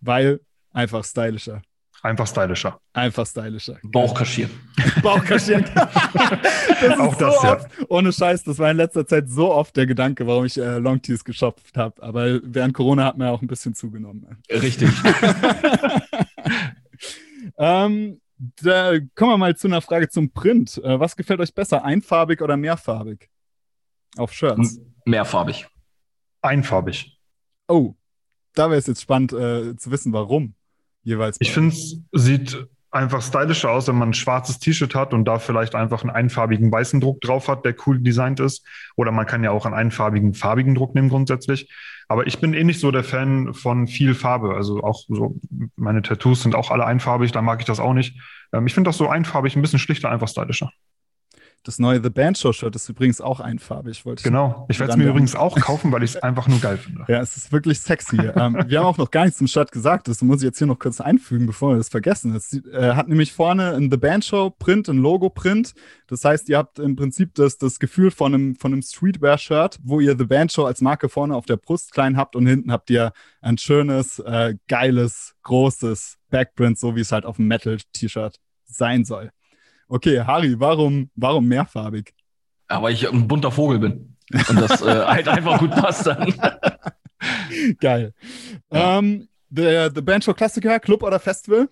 [0.00, 0.40] Weil
[0.72, 1.62] einfach stylischer.
[2.02, 2.80] Einfach stylischer.
[2.94, 3.78] Einfach stylischer.
[3.84, 4.50] Bauch kaschieren.
[5.02, 5.64] Bauch kaschieren.
[5.74, 7.52] das ist Auch so das, ja.
[7.52, 10.78] oft, ohne Scheiß, das war in letzter Zeit so oft der Gedanke, warum ich äh,
[10.78, 12.02] Longtees geschopft habe.
[12.02, 14.36] Aber während Corona hat man ja auch ein bisschen zugenommen.
[14.50, 14.90] Richtig.
[17.56, 18.20] ähm,
[18.60, 20.78] da kommen wir mal zu einer Frage zum Print.
[20.78, 23.28] Äh, was gefällt euch besser, einfarbig oder mehrfarbig?
[24.16, 24.80] Auf Shirts.
[25.04, 25.68] Mehrfarbig.
[26.40, 27.16] Einfarbig.
[27.68, 27.94] Oh,
[28.54, 30.54] da wäre es jetzt spannend äh, zu wissen, warum
[31.02, 31.36] jeweils.
[31.40, 35.38] Ich finde, es sieht einfach stylischer aus, wenn man ein schwarzes T-Shirt hat und da
[35.38, 38.66] vielleicht einfach einen einfarbigen weißen Druck drauf hat, der cool designt ist.
[38.96, 41.72] Oder man kann ja auch einen einfarbigen farbigen Druck nehmen grundsätzlich.
[42.08, 44.54] Aber ich bin eh nicht so der Fan von viel Farbe.
[44.54, 45.40] Also auch so,
[45.76, 48.20] meine Tattoos sind auch alle einfarbig, da mag ich das auch nicht.
[48.52, 50.70] Ähm, ich finde das so einfarbig ein bisschen schlichter, einfach stylischer.
[51.64, 54.04] Das neue The Band Show Shirt ist übrigens auch einfarbig.
[54.04, 54.66] Wollte genau.
[54.68, 57.04] Ich werde es mir übrigens auch kaufen, weil ich es einfach nur geil finde.
[57.12, 58.16] Ja, es ist wirklich sexy.
[58.16, 60.08] ähm, wir haben auch noch gar nichts zum Shirt gesagt.
[60.08, 62.34] Das muss ich jetzt hier noch kurz einfügen, bevor wir das vergessen.
[62.34, 65.74] Es äh, hat nämlich vorne ein The Band Show Print, ein Logo Print.
[66.06, 69.78] Das heißt, ihr habt im Prinzip das, das Gefühl von einem, von einem Streetwear Shirt,
[69.82, 72.72] wo ihr The Band Show als Marke vorne auf der Brust klein habt und hinten
[72.72, 77.78] habt ihr ein schönes, äh, geiles, großes Backprint, so wie es halt auf dem Metal
[77.92, 79.30] T-Shirt sein soll.
[79.92, 82.14] Okay, Harry, warum, warum mehrfarbig?
[82.70, 84.16] Ja, weil ich ein bunter Vogel bin.
[84.48, 86.32] Und das äh, halt einfach gut passt dann.
[87.78, 88.14] Geil.
[88.72, 88.98] Ja.
[88.98, 91.68] Ähm, der, der Bandshow Klassiker, Club oder Festival?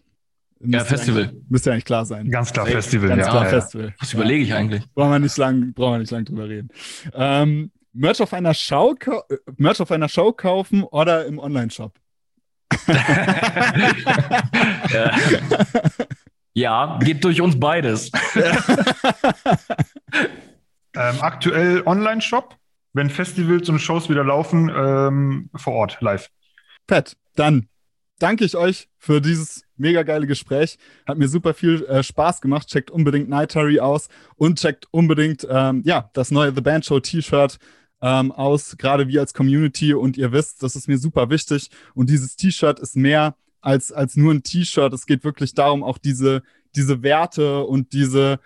[0.58, 1.32] Müsste ja, Festival.
[1.48, 2.30] Müsste ja eigentlich klar sein.
[2.30, 3.30] Ganz klar Festival, Ganz ja.
[3.30, 3.94] klar ja, Festival.
[3.98, 4.82] Was überlege ich eigentlich?
[4.92, 6.68] Brauchen wir nicht lang, brauchen wir nicht lang drüber reden.
[7.14, 8.96] Ähm, Merch auf einer Show,
[9.30, 11.94] äh, Merch auf einer Show kaufen oder im Online-Shop?
[14.92, 15.10] ja.
[16.60, 18.12] Ja, geht durch uns beides.
[20.94, 22.54] ähm, aktuell Online-Shop,
[22.92, 26.28] wenn Festivals und Shows wieder laufen, ähm, vor Ort, live.
[26.86, 27.16] Fett.
[27.34, 27.66] Dann
[28.18, 30.76] danke ich euch für dieses mega geile Gespräch.
[31.06, 32.68] Hat mir super viel äh, Spaß gemacht.
[32.68, 37.00] Checkt unbedingt Night Terry aus und checkt unbedingt ähm, ja, das neue The Band Show
[37.00, 37.56] T-Shirt
[38.02, 39.94] ähm, aus, gerade wir als Community.
[39.94, 41.70] Und ihr wisst, das ist mir super wichtig.
[41.94, 44.92] Und dieses T-Shirt ist mehr als, als nur ein T-Shirt.
[44.92, 46.42] Es geht wirklich darum, auch diese,
[46.74, 48.40] diese Werte und diese,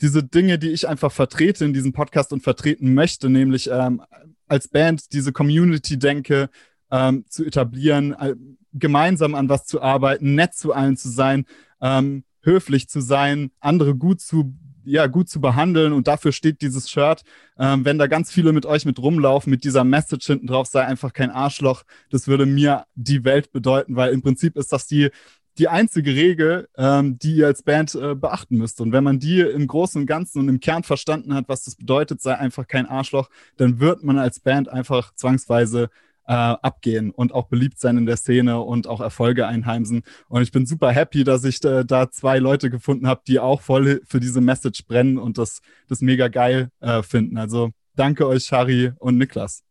[0.00, 4.02] diese Dinge, die ich einfach vertrete in diesem Podcast und vertreten möchte, nämlich ähm,
[4.46, 6.50] als Band diese Community-Denke
[6.90, 8.34] ähm, zu etablieren, äh,
[8.72, 11.46] gemeinsam an was zu arbeiten, nett zu allen zu sein,
[11.80, 14.54] ähm, höflich zu sein, andere gut zu
[14.84, 17.22] ja, gut zu behandeln und dafür steht dieses Shirt.
[17.58, 20.84] Ähm, wenn da ganz viele mit euch mit rumlaufen, mit dieser Message hinten drauf, sei
[20.84, 25.10] einfach kein Arschloch, das würde mir die Welt bedeuten, weil im Prinzip ist das die,
[25.58, 28.80] die einzige Regel, ähm, die ihr als Band äh, beachten müsst.
[28.80, 31.76] Und wenn man die im Großen und Ganzen und im Kern verstanden hat, was das
[31.76, 35.90] bedeutet, sei einfach kein Arschloch, dann wird man als Band einfach zwangsweise
[36.26, 40.02] äh, abgehen und auch beliebt sein in der Szene und auch Erfolge einheimsen.
[40.28, 43.60] Und ich bin super happy, dass ich äh, da zwei Leute gefunden habe, die auch
[43.60, 47.36] voll für diese Message brennen und das, das mega geil äh, finden.
[47.36, 49.62] Also danke euch, Shari und Niklas.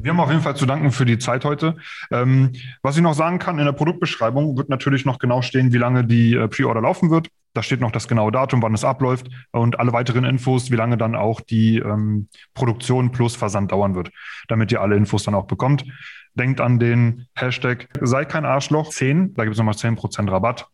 [0.00, 1.76] Wir haben auf jeden Fall zu danken für die Zeit heute.
[2.12, 5.78] Ähm, was ich noch sagen kann, in der Produktbeschreibung wird natürlich noch genau stehen, wie
[5.78, 7.28] lange die äh, Pre-Order laufen wird.
[7.52, 10.96] Da steht noch das genaue Datum, wann es abläuft und alle weiteren Infos, wie lange
[10.96, 14.12] dann auch die ähm, Produktion plus Versand dauern wird,
[14.46, 15.84] damit ihr alle Infos dann auch bekommt.
[16.34, 20.68] Denkt an den Hashtag sei kein Arschloch 10, da gibt es nochmal 10% Rabatt.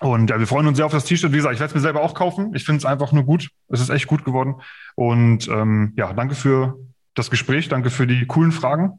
[0.00, 1.32] Und ja, wir freuen uns sehr auf das T-Shirt.
[1.32, 2.54] Wie gesagt, ich werde es mir selber auch kaufen.
[2.54, 3.48] Ich finde es einfach nur gut.
[3.68, 4.56] Es ist echt gut geworden.
[4.96, 6.76] Und ähm, ja, danke für
[7.20, 7.68] das Gespräch.
[7.68, 8.98] Danke für die coolen Fragen.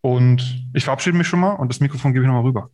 [0.00, 2.70] Und ich verabschiede mich schon mal und das Mikrofon gebe ich nochmal rüber.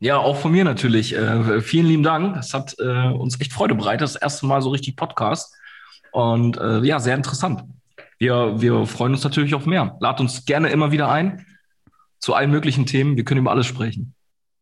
[0.00, 1.14] Ja, auch von mir natürlich.
[1.14, 2.36] Äh, vielen lieben Dank.
[2.36, 4.02] Es hat äh, uns echt Freude bereitet.
[4.02, 5.54] Das erste Mal so richtig Podcast.
[6.10, 7.62] Und äh, ja, sehr interessant.
[8.18, 9.96] Wir, wir freuen uns natürlich auf mehr.
[10.00, 11.46] Lad uns gerne immer wieder ein
[12.18, 13.16] zu allen möglichen Themen.
[13.16, 14.14] Wir können über alles sprechen.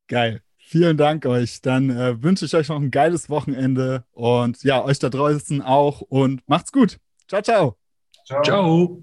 [0.08, 0.42] Geil.
[0.58, 1.60] Vielen Dank euch.
[1.60, 6.00] Dann äh, wünsche ich euch noch ein geiles Wochenende und ja, euch da draußen auch
[6.00, 6.98] und macht's gut.
[7.28, 7.76] Ciao, ciao.
[8.26, 8.42] Ciao.
[8.42, 9.02] ciao.